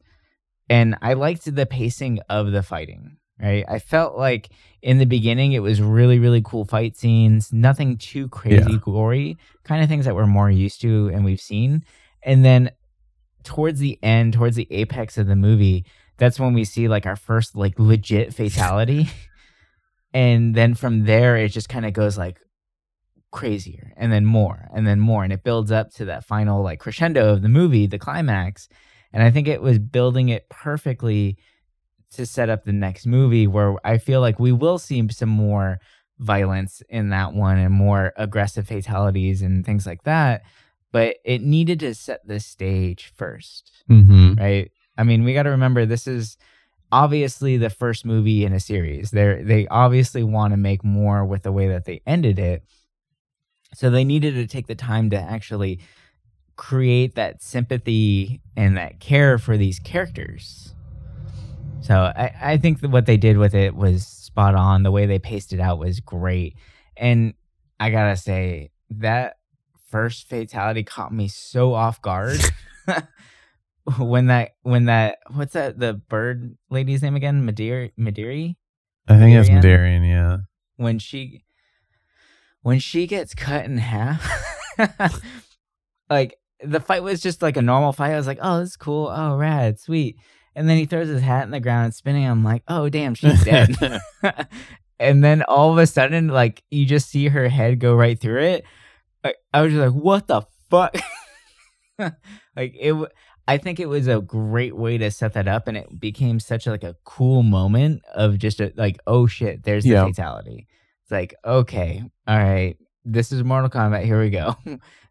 [0.69, 3.17] And I liked the pacing of the fighting.
[3.41, 7.97] Right, I felt like in the beginning it was really really cool fight scenes, nothing
[7.97, 8.79] too crazy Yeah.
[8.81, 11.85] gory, kind of things that we're more used to and we've seen.
[12.23, 12.71] And then
[13.43, 15.85] towards the end, towards the apex of the movie,
[16.17, 19.09] that's when we see like our first like legit fatality.
[20.15, 22.39] and then from there it just kind of goes like
[23.33, 26.79] crazier and then more and then more and it builds up to that final like
[26.79, 28.69] crescendo of the movie, the climax.
[29.13, 31.37] And I think it was building it perfectly
[32.15, 35.79] to set up the next movie where I feel like we will see some more
[36.19, 40.43] violence in that one and more aggressive fatalities and things like that.
[40.93, 44.35] But it needed to set the stage first Mm-hmm.
[44.35, 44.71] right?
[44.97, 46.37] I mean, we got to remember this is
[46.93, 49.11] obviously the first movie in a series.
[49.11, 52.63] They they obviously want to make more with the way that they ended it.
[53.75, 55.81] So they needed to take the time to actually
[56.57, 60.74] create that sympathy and that care for these characters.
[61.85, 64.83] So I, I think that what they did with it was spot on.
[64.83, 66.57] The way they paced it out was great.
[66.97, 67.35] And
[67.79, 69.37] I gotta say, that
[69.91, 72.41] first fatality caught me so off guard.
[73.99, 77.45] when that when that what's that the bird lady's name again?
[77.45, 78.57] Madeira Madeiri?
[79.09, 79.49] I think it's?
[79.49, 80.39] Madarian, yeah.
[80.77, 81.45] When she
[82.63, 84.27] when she gets cut in half
[86.11, 88.13] like the fight was just like a normal fight.
[88.13, 89.13] I was like, oh, this is cool.
[89.15, 90.17] Oh, rad, sweet.
[90.57, 92.25] And then he throws his hat in the ground and spinning.
[92.27, 93.75] I'm like, oh, damn, she's dead.
[95.01, 98.43] and then all of a sudden, like you just see her head go right through
[98.43, 98.65] it.
[99.25, 100.95] Like, I was just like, what the fuck?
[101.99, 102.91] like it.
[102.91, 103.09] w-
[103.47, 106.67] I think it was a great way to set that up, and it became such
[106.67, 110.07] a, like a cool moment of just a, like, oh shit, there's the Yeah.
[110.07, 110.67] fatality.
[111.03, 114.05] It's like, okay, all right, this is Mortal Kombat.
[114.07, 114.57] Here we go.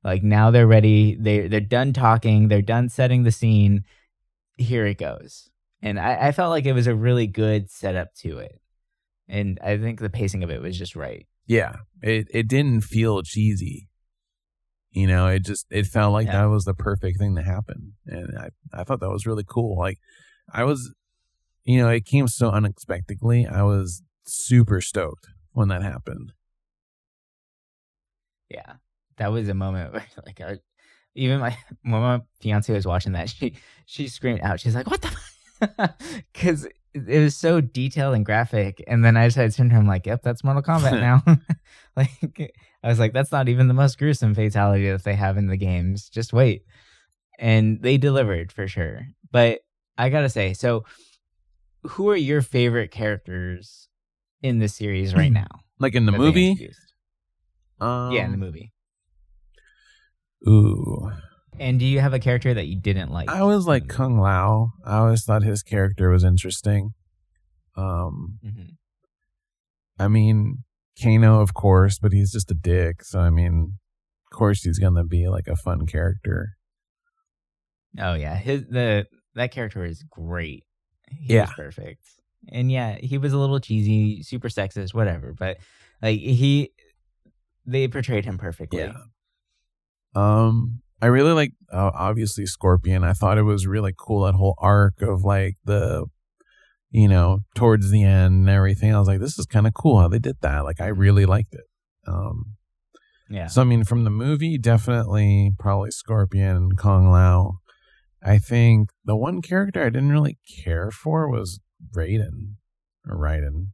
[0.04, 1.16] like now they're ready.
[1.20, 2.48] They they're done talking.
[2.48, 3.84] They're done setting the scene.
[4.58, 5.50] Here it goes.
[5.82, 8.60] And I, I felt like it was a really good setup to it.
[9.28, 11.28] And I think the pacing of it was just right.
[11.48, 11.78] yeah.
[12.02, 13.88] It it didn't feel cheesy.
[14.92, 16.42] You know, it just it felt like Yeah.
[16.44, 17.94] that was the perfect thing to happen.
[18.06, 19.78] And I, I thought that was really cool.
[19.78, 19.98] Like
[20.52, 20.94] I was
[21.66, 23.48] you know, it came so unexpectedly.
[23.48, 26.34] I was super stoked when that happened.
[28.50, 28.74] Yeah.
[29.18, 30.58] That was a moment where like I,
[31.16, 34.60] even my when my fiance was watching that, she she screamed out.
[34.60, 35.14] She's like, "What the?"
[36.34, 38.84] Because it was so detailed and graphic.
[38.86, 41.24] And then I just had to turn to him like, "Yep, that's Mortal Kombat now."
[41.96, 45.48] like I was like, "That's not even the most gruesome fatality that they have in
[45.48, 46.10] the games.
[46.10, 46.64] Just wait."
[47.40, 49.08] And they delivered for sure.
[49.32, 49.62] But
[49.98, 50.84] I gotta say, so
[51.84, 53.88] who are your favorite characters
[54.42, 55.48] in the series right now?
[55.80, 56.70] Like in the movie?
[57.80, 58.73] Um, yeah, in the movie.
[60.48, 61.12] Ooh.
[61.60, 63.30] And do you have a character that you didn't like?
[63.30, 64.72] I was like Kung Lao.
[64.86, 66.94] I always thought his character was interesting.
[67.76, 68.40] Um?
[68.44, 68.70] Mhm.
[70.00, 70.64] I mean,
[71.02, 73.04] Kano, of course, but he's just a dick.
[73.04, 73.78] So I mean,
[74.32, 76.54] of course, he's gonna be like a fun character.
[78.00, 80.64] Oh yeah, his the that character is great.
[81.10, 81.42] He Yeah.
[81.44, 82.02] was perfect.
[82.52, 85.34] And yeah, he was a little cheesy, super sexist, whatever.
[85.38, 85.58] But
[86.02, 86.72] like he,
[87.66, 88.80] they portrayed him perfectly.
[88.80, 88.94] Yeah.
[90.16, 93.04] Um, I really like uh, obviously Scorpion.
[93.04, 96.06] I thought it was really cool that whole arc of like the,
[96.92, 98.94] you know, towards the end and everything.
[98.94, 100.64] I was like, this is kind of cool how they did that.
[100.64, 101.66] Like, I really liked it.
[102.08, 102.56] Um,
[103.30, 107.60] yeah, So I mean, from the movie, definitely probably Scorpion, Kung Lao.
[108.22, 111.60] I think the one character I didn't really care for was
[111.96, 112.56] Raiden
[113.10, 113.68] or Raiden.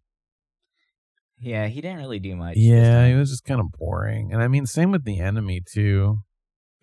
[1.39, 1.67] yeah.
[1.67, 2.55] He didn't really do much.
[2.57, 4.31] Yeah, he was just kind of boring.
[4.33, 6.19] And I mean, same with the enemy too,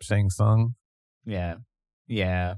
[0.00, 0.74] Shang Tsung.
[1.24, 1.56] Yeah.
[2.06, 2.54] Yeah.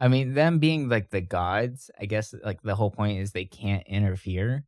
[0.00, 3.44] I mean, them being like the gods, I guess like the whole point is they
[3.44, 4.64] can't interfere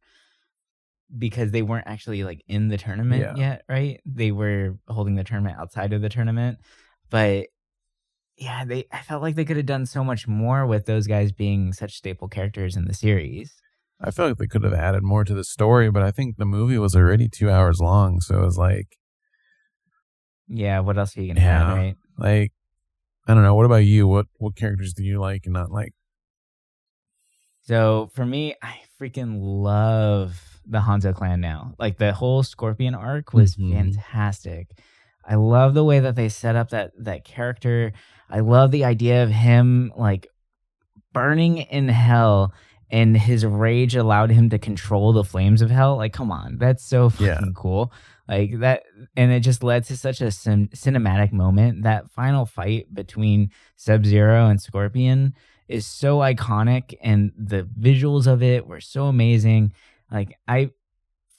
[1.17, 3.35] because they weren't actually like in the tournament Yeah.
[3.37, 4.01] yet, right?
[4.05, 6.59] They were holding the tournament outside of the tournament.
[7.11, 7.47] But
[8.37, 11.33] yeah, they I felt like they could have done so much more with those guys
[11.33, 13.53] being such staple characters in the series.
[14.01, 16.47] I feel like they could have added more to the story, but I think the
[16.47, 18.97] movie was already two hours long, so it was like,
[20.53, 21.71] Yeah, what else are you gonna Yeah.
[21.73, 21.97] add, right?
[22.19, 22.53] like,
[23.29, 23.55] I don't know.
[23.55, 24.07] What about you?
[24.09, 25.95] What what characters do you like and not like?
[27.63, 31.75] So for me, I freaking love the Hanzo clan now.
[31.79, 33.73] Like the whole Scorpion arc was Mhm.
[33.73, 34.79] fantastic.
[35.25, 37.93] I love the way that they set up that that character.
[38.29, 40.27] I love the idea of him like
[41.13, 42.53] burning in hell
[42.91, 45.97] and his rage allowed him to control the flames of hell.
[45.97, 47.41] Like, come on, that's so fucking Yeah.
[47.55, 47.93] cool.
[48.31, 48.85] Like that,
[49.17, 51.83] and it just led to such a cin- cinematic moment.
[51.83, 55.35] That final fight between Sub Zero and Scorpion
[55.67, 59.73] is so iconic, and the visuals of it were so amazing.
[60.13, 60.71] Like, I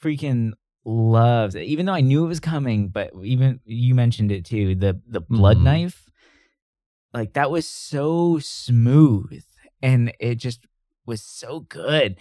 [0.03, 0.51] freaking
[0.83, 2.89] loved it, even though I knew it was coming.
[2.89, 5.63] But even you mentioned it too the the blood Mhm.
[5.63, 6.11] knife,
[7.13, 9.43] like that was so smooth,
[9.81, 10.65] and it just
[11.05, 12.17] was so good,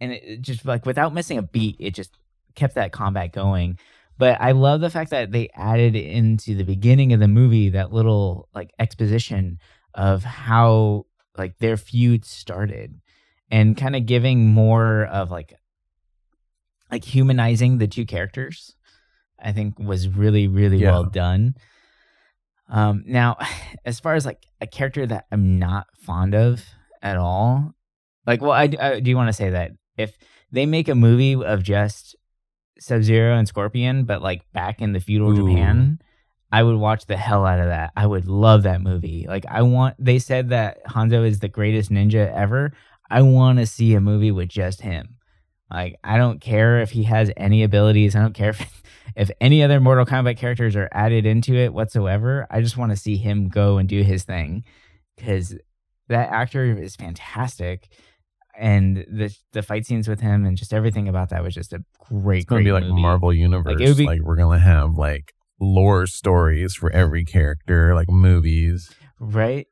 [0.00, 2.16] and it just like without missing a beat, it just
[2.56, 3.78] kept that combat going.
[4.20, 7.90] But I love the fact that they added into the beginning of the movie that
[7.90, 9.58] little like exposition
[9.94, 11.06] of how
[11.38, 13.00] like their feud started
[13.50, 15.54] and kind of giving more of like
[16.90, 18.76] like humanizing the two characters
[19.42, 20.90] i think was really really Yeah.
[20.90, 21.54] well done
[22.68, 23.36] um now
[23.84, 26.62] as far as like a character that i'm not fond of
[27.02, 27.72] at all
[28.26, 30.16] like well i, I do want to say that if
[30.52, 32.16] they make a movie of just
[32.80, 35.48] sub zero and scorpion but like back in the feudal Ooh.
[35.48, 36.00] japan
[36.52, 37.92] I would watch the hell out of that.
[37.96, 39.26] I would love that movie.
[39.28, 42.72] Like I want they said that Hanzo is the greatest ninja ever.
[43.08, 45.16] I want to see a movie with just him.
[45.70, 48.16] Like I don't care if he has any abilities.
[48.16, 48.82] I don't care if
[49.16, 52.46] if any other Mortal Kombat characters are added into it whatsoever.
[52.50, 54.64] I just want to see him go and do his thing
[55.18, 55.54] cuz
[56.08, 57.88] that actor is fantastic
[58.60, 61.82] and the the fight scenes with him and just everything about that was just a
[61.98, 63.02] great It's gonna great be like movie.
[63.02, 63.80] Marvel Universe.
[63.80, 68.90] would be- like we're gonna have like lore stories for every character, like movies.
[69.18, 69.66] Right?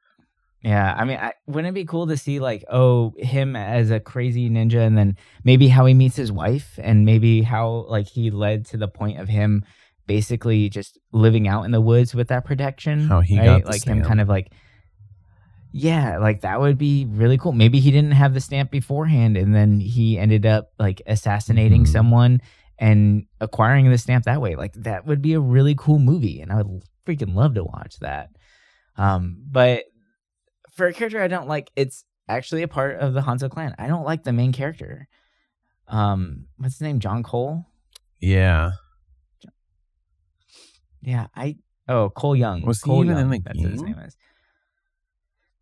[0.63, 0.95] Yeah.
[0.99, 4.51] I mean, I, wouldn't it be cool to see, like, oh, him as a crazy
[4.51, 8.67] ninja and then maybe how he meets his wife and maybe how, like, he led
[8.67, 9.65] to the point of him
[10.07, 13.07] basically just living out in the woods with that protection.
[13.07, 13.63] How he right?
[13.63, 14.53] got like, him kind of like,
[15.73, 17.53] yeah, like that would be really cool.
[17.53, 21.89] Maybe he didn't have the stamp beforehand and then he ended up, like, assassinating Mhm.
[21.89, 22.41] someone
[22.79, 24.55] and acquiring the stamp that way.
[24.57, 26.41] Like, that would be a really cool movie.
[26.41, 28.31] And I would freaking love to watch that.
[28.97, 29.85] Um, but
[30.73, 33.75] for a character I don't like, it's actually a part of the Hanzo clan.
[33.79, 35.09] I don't like the main character.
[35.87, 36.99] Um, what's his name?
[37.01, 37.67] John Cole.
[38.21, 38.73] Yeah.
[41.01, 41.57] Yeah, I.
[41.89, 42.63] Oh, Cole Young.
[42.63, 44.17] Was he Cole even in Young, the That's what his name is.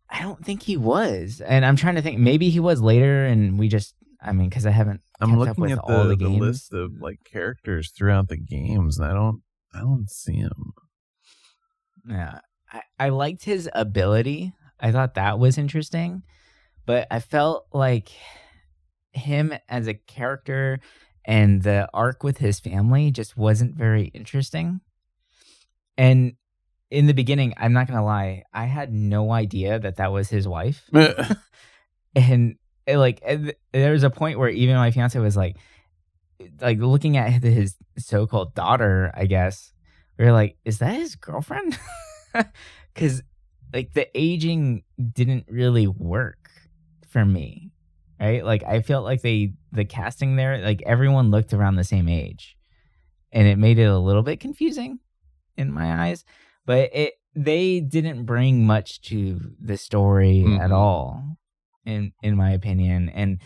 [0.09, 2.19] I don't think he was, and I'm trying to think.
[2.19, 3.93] Maybe he was later, and we just.
[4.19, 5.01] I mean, because I haven't.
[5.21, 8.29] I'm kept up looking with at all the, the the, list of like characters throughout
[8.29, 9.41] the games, and I don't
[9.73, 10.73] I don't see him.
[12.09, 12.39] Yeah.
[12.71, 14.53] I, I liked his ability.
[14.79, 16.23] I thought that was interesting.
[16.85, 18.09] But I felt like
[19.11, 20.79] him as a character
[21.25, 24.79] and the arc with his family just wasn't very interesting.
[25.97, 26.33] And
[26.89, 30.47] in the beginning, I'm not to lie, I had no idea that that was his
[30.47, 30.89] wife.
[32.15, 32.55] And
[32.87, 35.57] it, like, eh, and there was a point where even my fiance was like,
[36.59, 39.71] like looking at his so-called daughter, I guess,
[40.17, 41.77] we were like, is that his girlfriend?
[42.93, 43.21] Because
[43.73, 44.83] like the aging
[45.13, 46.49] didn't really work
[47.07, 47.71] for me,
[48.19, 48.43] right?
[48.43, 52.57] Like I felt like they the casting there, like everyone looked around the same age,
[53.31, 54.99] and it made it a little bit confusing
[55.57, 56.25] in my eyes.
[56.67, 60.75] But it they didn't bring much to the story at Mhm.
[60.75, 61.37] all,
[61.85, 63.39] in in my opinion, and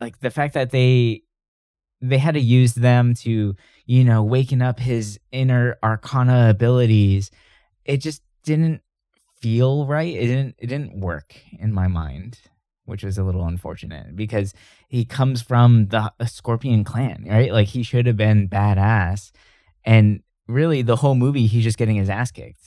[0.00, 1.22] like the fact that they
[2.02, 3.56] they had to use them to
[3.86, 7.30] you know waking up his inner arcana abilities
[7.86, 8.82] it just didn't
[9.40, 10.14] feel right.
[10.14, 12.38] It didn't it didn't work in my mind
[12.84, 14.52] which was a little unfortunate because
[14.88, 17.52] he comes from the scorpion clan right?
[17.52, 19.30] Like he should have been badass.
[19.84, 22.62] And really the whole movie he's just getting his ass kicked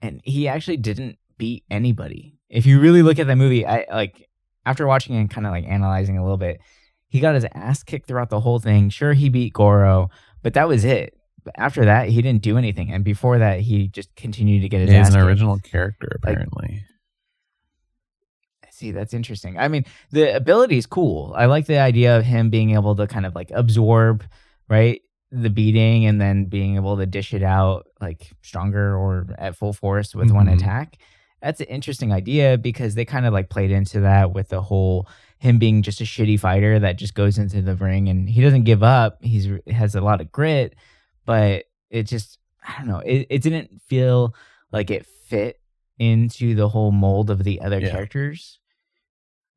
[0.00, 4.28] and he actually didn't beat anybody if you really look at that movie i like
[4.66, 6.60] after watching it and kind of like analyzing a little bit
[7.08, 8.88] he got his ass kicked throughout the whole thing.
[8.88, 10.08] Sure, he beat Goro,
[10.42, 11.12] but that was it.
[11.44, 14.80] But after that, he didn't do anything, and before that, he just continued to get
[14.80, 15.26] his Yeah, he's an kicked.
[15.26, 16.84] original character, Like- apparently.
[18.70, 19.58] See, that's interesting.
[19.58, 21.34] I mean, the ability is cool.
[21.36, 24.24] I like the idea of him being able to kind of like absorb,
[24.70, 25.02] right,
[25.34, 29.72] the beating, and then being able to dish it out like stronger or at full
[29.72, 30.54] force with one Mhm.
[30.58, 30.98] attack.
[31.40, 35.08] That's an interesting idea because they kind of like played into that with the whole
[35.38, 38.62] him being just a shitty fighter that just goes into the ring and he doesn't
[38.64, 39.24] give up.
[39.24, 40.76] He's has a lot of grit,
[41.24, 42.98] but it just I don't know.
[43.00, 44.34] It it didn't feel
[44.70, 45.58] like it fit
[45.98, 47.90] into the whole mold of the other Yeah.
[47.90, 48.60] characters.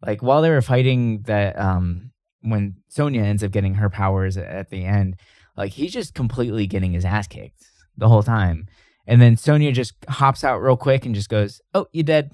[0.05, 2.11] Like while they were fighting that um
[2.41, 5.17] when Sonya ends up getting her powers at the end,
[5.57, 7.65] like he's just completely getting his ass kicked
[7.97, 8.67] the whole time.
[9.07, 12.33] And then Sonya just hops out real quick and just goes, "Oh, you dead."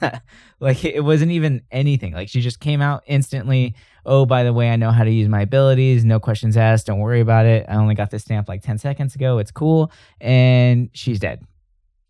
[0.60, 2.12] like it wasn't even anything.
[2.12, 3.74] Like she just came out instantly.
[4.06, 6.04] Oh, by the way, I know how to use my abilities.
[6.04, 6.86] No questions asked.
[6.86, 7.66] Don't worry about it.
[7.68, 9.38] I only got this stamp like 10 seconds ago.
[9.38, 9.90] It's cool.
[10.20, 11.42] And she's dead.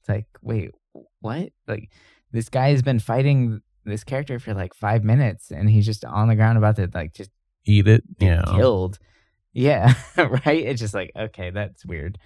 [0.00, 0.72] It's like, wait,
[1.20, 1.50] what?
[1.68, 1.90] Like
[2.32, 6.28] this guy has been fighting this character for like five minutes and he's just on
[6.28, 7.30] the ground about to like just
[7.64, 8.02] Eat it.
[8.18, 8.42] Yeah.
[8.44, 8.98] killed.
[9.54, 10.66] Yeah, right.
[10.66, 12.18] It's just like okay, that's weird.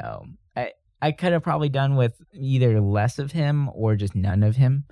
[0.00, 0.26] So
[0.56, 4.56] I I could have probably done with either less of him or just none of
[4.56, 4.84] him.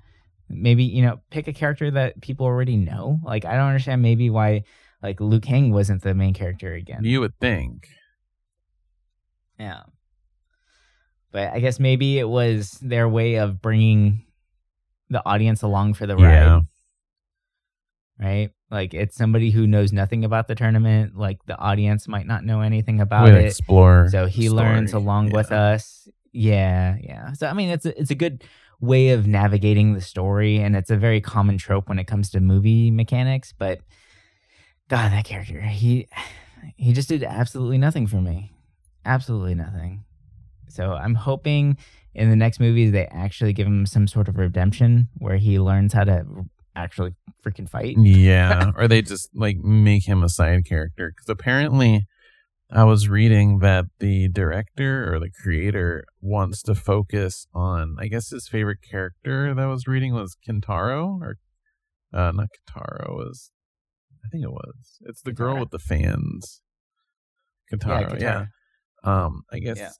[0.49, 3.21] Maybe you know pick a character that people already know.
[3.25, 4.65] Like I don't understand maybe why
[5.03, 7.05] like Liu Kang wasn't the main character again.
[7.05, 7.89] You would think.
[9.59, 9.83] Yeah.
[11.31, 14.27] But I guess maybe it was their way of bringing
[15.09, 16.33] the audience along for the ride.
[16.33, 16.61] Yeah.
[18.19, 18.51] Right?
[18.71, 21.17] Like it's somebody who knows nothing about the tournament.
[21.17, 24.09] Like the audience might not know anything about We'd it, explore.
[24.11, 24.63] so he story.
[24.63, 26.09] learns along with us.
[26.33, 27.33] Yeah, yeah.
[27.33, 28.45] So I mean, it's a, it's a good
[28.81, 32.41] way of navigating the story, and it's a very common trope when it comes to
[32.41, 33.53] movie mechanics.
[33.57, 33.81] But
[34.89, 36.09] God, that character, he
[36.77, 38.53] he just did absolutely nothing for me,
[39.05, 40.05] absolutely nothing.
[40.69, 41.77] So I'm hoping
[42.15, 45.93] in the next movies they actually give him some sort of redemption where he learns
[45.93, 46.25] how to
[46.75, 47.15] actually
[47.45, 47.97] freaking fight.
[47.99, 52.07] Yeah, or they just like make him a side character because apparently,
[52.71, 57.97] I was reading that the director or the creator wants to focus on.
[57.99, 61.37] I guess his favorite character that I was reading was Kintaro or
[62.15, 63.51] uh, not Kintaro was.
[64.25, 64.99] I think it was.
[65.03, 66.63] It's the girl with the fans.
[67.73, 68.47] Kintaro, yeah.
[69.05, 69.25] Katara.
[69.27, 69.91] Um, I guess Yeah.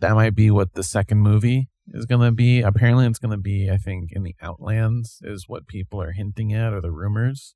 [0.00, 2.60] that might be what the second movie is going to be.
[2.62, 6.52] Apparently, it's going to be, I think, in the Outlands, is what people are hinting
[6.54, 7.54] at, or the rumors.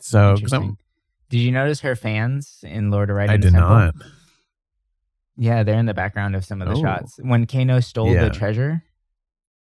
[0.00, 3.68] So, Did you notice her fans in Lord of I Raiden's did temple?
[3.70, 3.94] not.
[5.36, 6.82] Yeah, they're in the background of some of the Oh.
[6.82, 7.18] shots.
[7.22, 8.24] When Kano stole Yeah.
[8.24, 8.82] the treasure,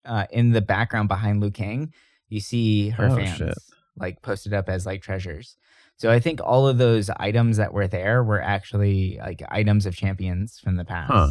[0.04, 1.92] uh, in the background behind Liu Kang,
[2.28, 3.58] you see her Oh, fans shit.
[3.96, 5.56] like posted up as like treasures.
[5.96, 9.96] So I think all of those items that were there were actually like items of
[9.96, 11.10] champions from the past.
[11.12, 11.30] Huh.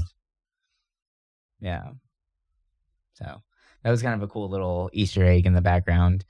[1.59, 1.89] Yeah.
[3.13, 3.41] So
[3.83, 6.25] that was kind of a cool little Easter egg in the background.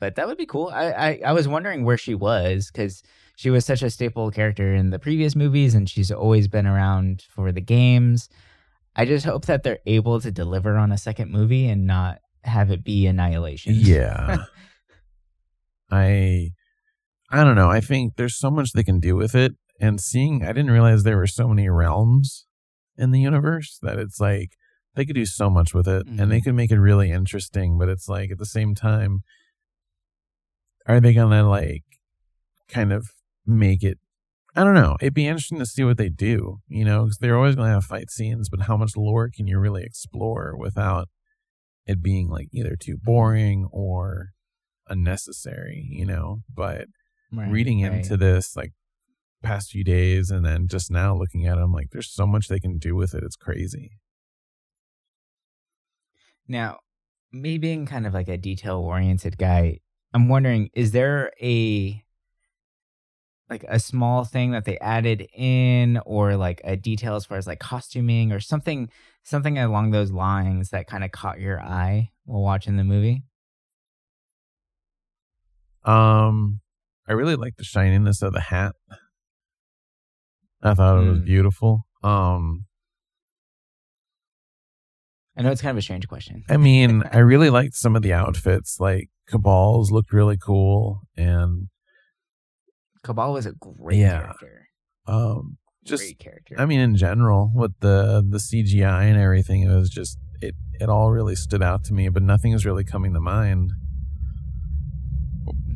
[0.00, 0.68] But that would be cool.
[0.68, 3.02] I I, I was wondering where she was because
[3.36, 7.24] she was such a staple character in the previous movies, and she's always been around
[7.30, 8.28] for the games.
[8.96, 12.70] I just hope that they're able to deliver on a second movie and not have
[12.70, 13.74] it be Annihilation.
[13.76, 14.38] Yeah.
[15.90, 16.50] I
[17.30, 17.70] I don't know.
[17.70, 19.52] I think there's so much they can do with it.
[19.80, 22.47] And seeing I didn't realize there were so many realms
[22.98, 24.50] in the universe that it's like
[24.94, 26.44] they could do so much with it and they Mhm.
[26.44, 29.22] could make it really interesting, but it's like at the same time
[30.86, 31.84] are they gonna like
[32.68, 33.10] kind of
[33.46, 33.98] make it
[34.56, 34.96] I don't know.
[35.00, 37.84] It'd be interesting to see what they do, you know, because they're always to have
[37.84, 41.08] fight scenes, but how much lore can you really explore without
[41.86, 44.30] it being like either too boring or
[44.88, 46.40] unnecessary, you know?
[46.52, 46.86] But
[47.30, 47.92] Right, reading right.
[47.92, 48.72] into this like
[49.42, 52.60] past few days and then just now looking at them, like there's so much they
[52.60, 53.22] can do with it.
[53.22, 53.92] It's crazy.
[56.46, 56.78] Now,
[57.32, 59.80] me being kind of like a detail oriented guy,
[60.14, 62.02] I'm wondering is there a
[63.50, 67.46] like a small thing that they added in or like a detail as far as
[67.46, 68.90] like costuming or something
[69.22, 73.22] something along those lines that kind of caught your eye while watching the movie?
[75.84, 76.60] Um,
[77.08, 78.74] I really like the shininess of the hat.
[80.62, 81.24] I thought it was Mm.
[81.24, 81.86] beautiful.
[82.02, 82.64] Um,
[85.36, 86.42] I know it's kind of a strange question.
[86.48, 88.78] I mean, I really liked some of the outfits.
[88.80, 91.68] Like Kabal's looked really cool, and
[93.04, 94.20] Cabal was a great Yeah.
[94.22, 94.68] character.
[95.06, 96.54] um, just great character.
[96.58, 100.88] I mean, in general, with the the CGI and everything, it was just it it
[100.88, 102.08] all really stood out to me.
[102.08, 103.72] But nothing is really coming to mind.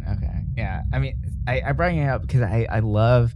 [0.09, 0.45] Okay.
[0.57, 0.83] Yeah.
[0.93, 1.17] I mean,
[1.47, 3.33] I, I brought it up because I, I love.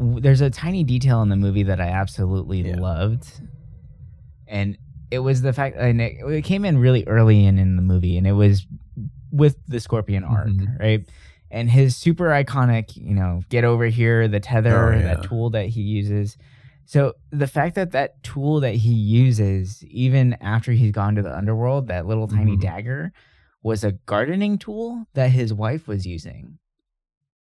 [0.00, 2.76] There's a tiny detail in the movie that I absolutely Yeah.
[2.76, 3.28] loved,
[4.46, 4.78] and
[5.10, 8.16] it was the fact, and it, it came in really early in in the movie,
[8.18, 8.66] and it was
[9.32, 10.78] with the Scorpion arc, Mhm.
[10.78, 11.10] right?
[11.50, 15.02] And his super iconic, you know, get over here, the tether, Oh, yeah.
[15.14, 16.36] that tool that he uses.
[16.84, 21.36] So the fact that that tool that he uses, even after he's gone to the
[21.36, 22.60] underworld, that little tiny Mhm.
[22.60, 23.12] dagger,
[23.62, 26.58] was a gardening tool that his wife was using.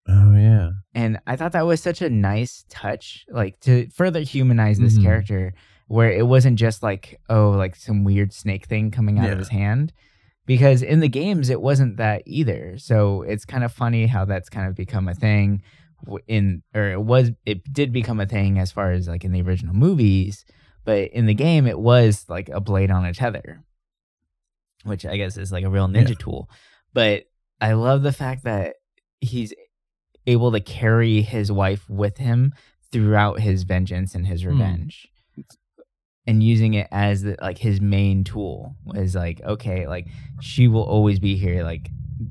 [0.08, 4.78] Oh yeah, And I thought that was such a nice touch, like to further humanize
[4.78, 5.02] this Mhm.
[5.02, 5.52] character,
[5.86, 9.32] where it wasn't just like, oh, like some weird snake thing coming out Yeah.
[9.32, 9.92] of his hand.
[10.46, 12.78] Because in the games, it wasn't that either.
[12.78, 15.62] So it's kind of funny how that's kind of become a thing
[16.26, 19.42] in or it was it did become a thing as far as like in the
[19.42, 20.46] original movies,
[20.84, 23.62] but in the game it was like a blade on a tether,
[24.84, 26.14] which I guess is like a real ninja Yeah.
[26.18, 26.50] tool.
[26.94, 27.24] But
[27.60, 28.76] I love the fact that
[29.20, 29.52] he's
[30.26, 32.52] able to carry his wife with him
[32.92, 34.48] throughout his vengeance and his Hmm.
[34.50, 35.08] revenge.
[36.26, 40.06] And using it as the, like his main tool was like, okay, like
[40.42, 41.64] she will always be here.
[41.64, 41.88] Like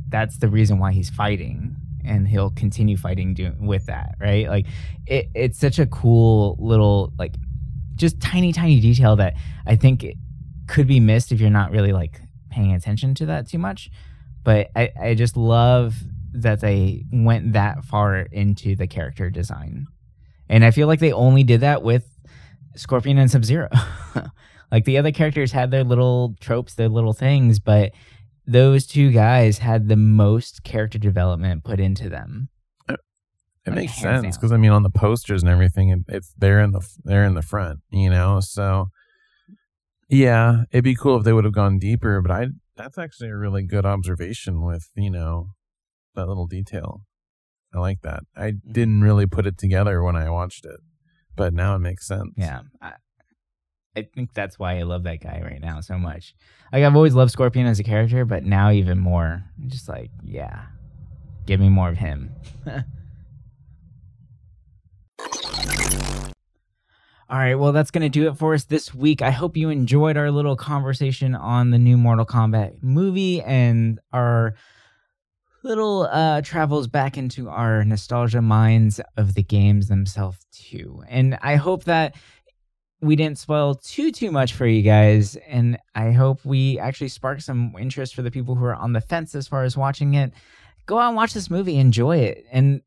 [0.10, 1.76] that's the reason why he's fighting,
[2.06, 4.48] and he'll continue fighting doing with that, right?
[4.48, 4.68] Like
[5.08, 7.34] it, it's such a cool little like
[7.96, 9.34] just tiny tiny detail that
[9.66, 10.16] I think it
[10.68, 12.22] could be missed if you're not really like
[12.52, 13.90] paying attention to that too much.
[14.44, 15.96] But I, I just love
[16.42, 19.88] that they went that far into the character design.
[20.50, 22.06] And I feel like they only did that with
[22.76, 23.70] Scorpion and Sub Zero.
[24.72, 27.92] like the other characters had their little tropes, their little things, but
[28.46, 32.50] those two guys had the most character development put into them.
[32.90, 33.00] It
[33.72, 36.72] Like, makes sense because I mean, on the posters and everything, it, it's they're in
[36.72, 38.40] the they're in the front, you know.
[38.40, 38.88] So
[40.08, 42.22] yeah, it'd be cool if they would have gone deeper.
[42.22, 45.50] But I that's actually a really good observation with you know
[46.18, 47.02] that little detail.
[47.74, 48.24] I like that.
[48.36, 48.72] I Mm-hmm.
[48.74, 50.80] didn't really put it together when I watched it,
[51.36, 52.34] but now it makes sense.
[52.38, 52.62] Yeah.
[52.82, 52.94] I,
[53.96, 56.36] I think that's why I love that guy right now so much.
[56.72, 59.44] Like I've always loved Scorpion as a character, but now even more.
[59.62, 60.66] I'm just like, yeah.
[61.48, 62.32] Give me more of him.
[67.30, 69.22] All right, well, that's going to do it for us this week.
[69.22, 74.56] I hope you enjoyed our little conversation on the new Mortal Kombat movie and our
[75.68, 81.04] little uh, travels back into our nostalgia minds of the games themselves, too.
[81.08, 82.16] And I hope that
[83.02, 85.36] we didn't spoil too too much for you guys.
[85.48, 89.02] And i hope we actually spark some interest for the people who are on the
[89.02, 90.32] fence as far as watching it.
[90.86, 91.78] Go out and watch this movie.
[91.78, 92.46] Enjoy it.
[92.52, 92.82] And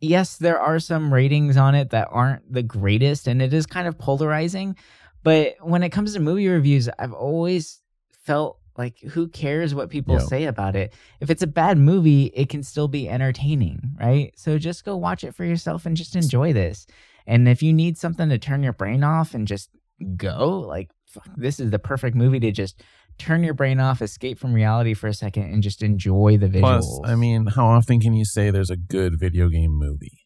[0.00, 3.88] yes there are some ratings on it that aren't the greatest and it is kind
[3.88, 4.76] of polarizing.
[5.22, 7.80] But when it comes to movie reviews i've always
[8.22, 12.48] felt like who cares what people say about it if it's a bad movie it
[12.48, 16.52] can still be entertaining right so just go watch it for yourself and just enjoy
[16.52, 16.86] this
[17.26, 19.70] and if you need something to turn your brain off and just
[20.16, 22.82] go, like, fuck, this is the perfect movie to just
[23.18, 26.60] turn your brain off, escape from reality for a second, and just enjoy the visuals.
[26.60, 30.20] Plus, I mean, how often can you say there's a good video game movie?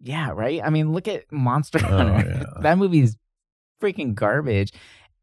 [0.00, 0.60] yeah, right?
[0.62, 2.28] I mean, look at Monster Oh, Hunter.
[2.56, 2.60] yeah.
[2.62, 3.16] that movie's
[3.82, 4.72] freaking garbage.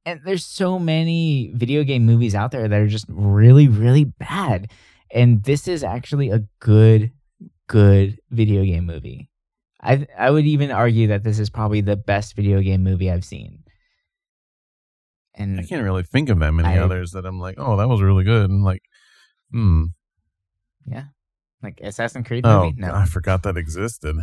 [0.05, 4.69] And there's so many video game movies out there that are just really, really bad.
[5.11, 7.11] And this is actually a good,
[7.67, 9.29] good video game movie.
[9.81, 13.25] I I would even argue that this is probably the best video game movie I've
[13.25, 13.63] seen.
[15.35, 17.87] And I can't really think of that many I- others that I'm like, oh, that
[17.87, 18.49] was really good.
[18.49, 18.83] And like,
[19.51, 19.85] hmm.
[20.85, 21.05] Yeah
[21.63, 22.93] like Assassin's Creed Oh, movie, no.
[22.93, 24.17] I forgot that existed.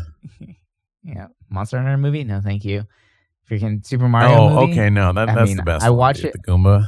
[1.03, 2.85] yeah, Monster Hunter movie, no, thank you.
[3.51, 4.73] Freaking Super Mario oh, movie.
[4.73, 5.85] okay, no, that, I that's mean, the best.
[5.85, 6.87] I one, watch dude, it- The Goomba.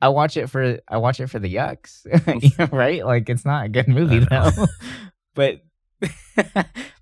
[0.00, 2.04] I watch it for I watch it for the yucks,
[2.72, 3.04] right?
[3.04, 4.50] Like it's not a good movie though,
[5.34, 5.62] but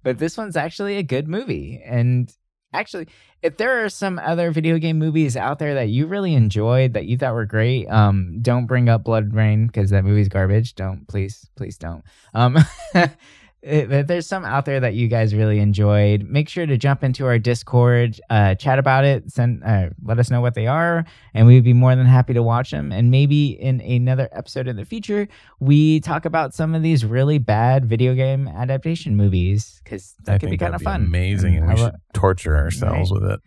[0.03, 1.83] but this one's actually a good movie.
[1.85, 2.33] And
[2.73, 3.09] actually,
[3.43, 7.07] if there are some other video game movies out there that you really enjoyed that
[7.07, 10.77] you thought were great, um, don't bring up BloodRayne because that movie's garbage.
[10.77, 12.05] Don't please, please don't.
[12.33, 12.57] Um,
[13.65, 17.27] if there's some out there that you guys really enjoyed, make sure to jump into
[17.27, 21.47] our Discord, uh, chat about it, send, uh, let us know what they are, and
[21.47, 22.93] we'd be more than happy to watch them.
[22.93, 25.29] And maybe in another episode in the future,
[25.61, 30.39] we talk about some of these really bad video game adaptation movies because that I
[30.39, 31.05] could be kind of fun.
[31.05, 33.41] amazing, and we lo- should torture ourselves with it.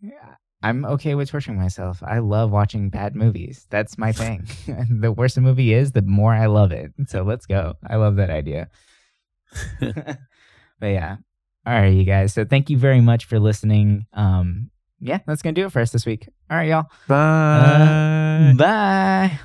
[0.00, 2.00] Yeah, I'm okay with torturing myself.
[2.06, 3.66] I love watching bad movies.
[3.70, 4.46] That's my thing.
[5.00, 6.92] the worse a movie is, the more I love it.
[7.08, 7.74] So let's go.
[7.88, 8.68] I love that idea.
[9.80, 10.18] but
[10.86, 11.16] yeah.
[11.64, 12.34] All right, you guys.
[12.34, 14.06] So thank you very much for listening.
[14.12, 16.28] Um, yeah, that's gonna do it for us this week.
[16.50, 16.86] All right, y'all.
[17.08, 18.54] Bye.
[18.56, 19.40] Bye.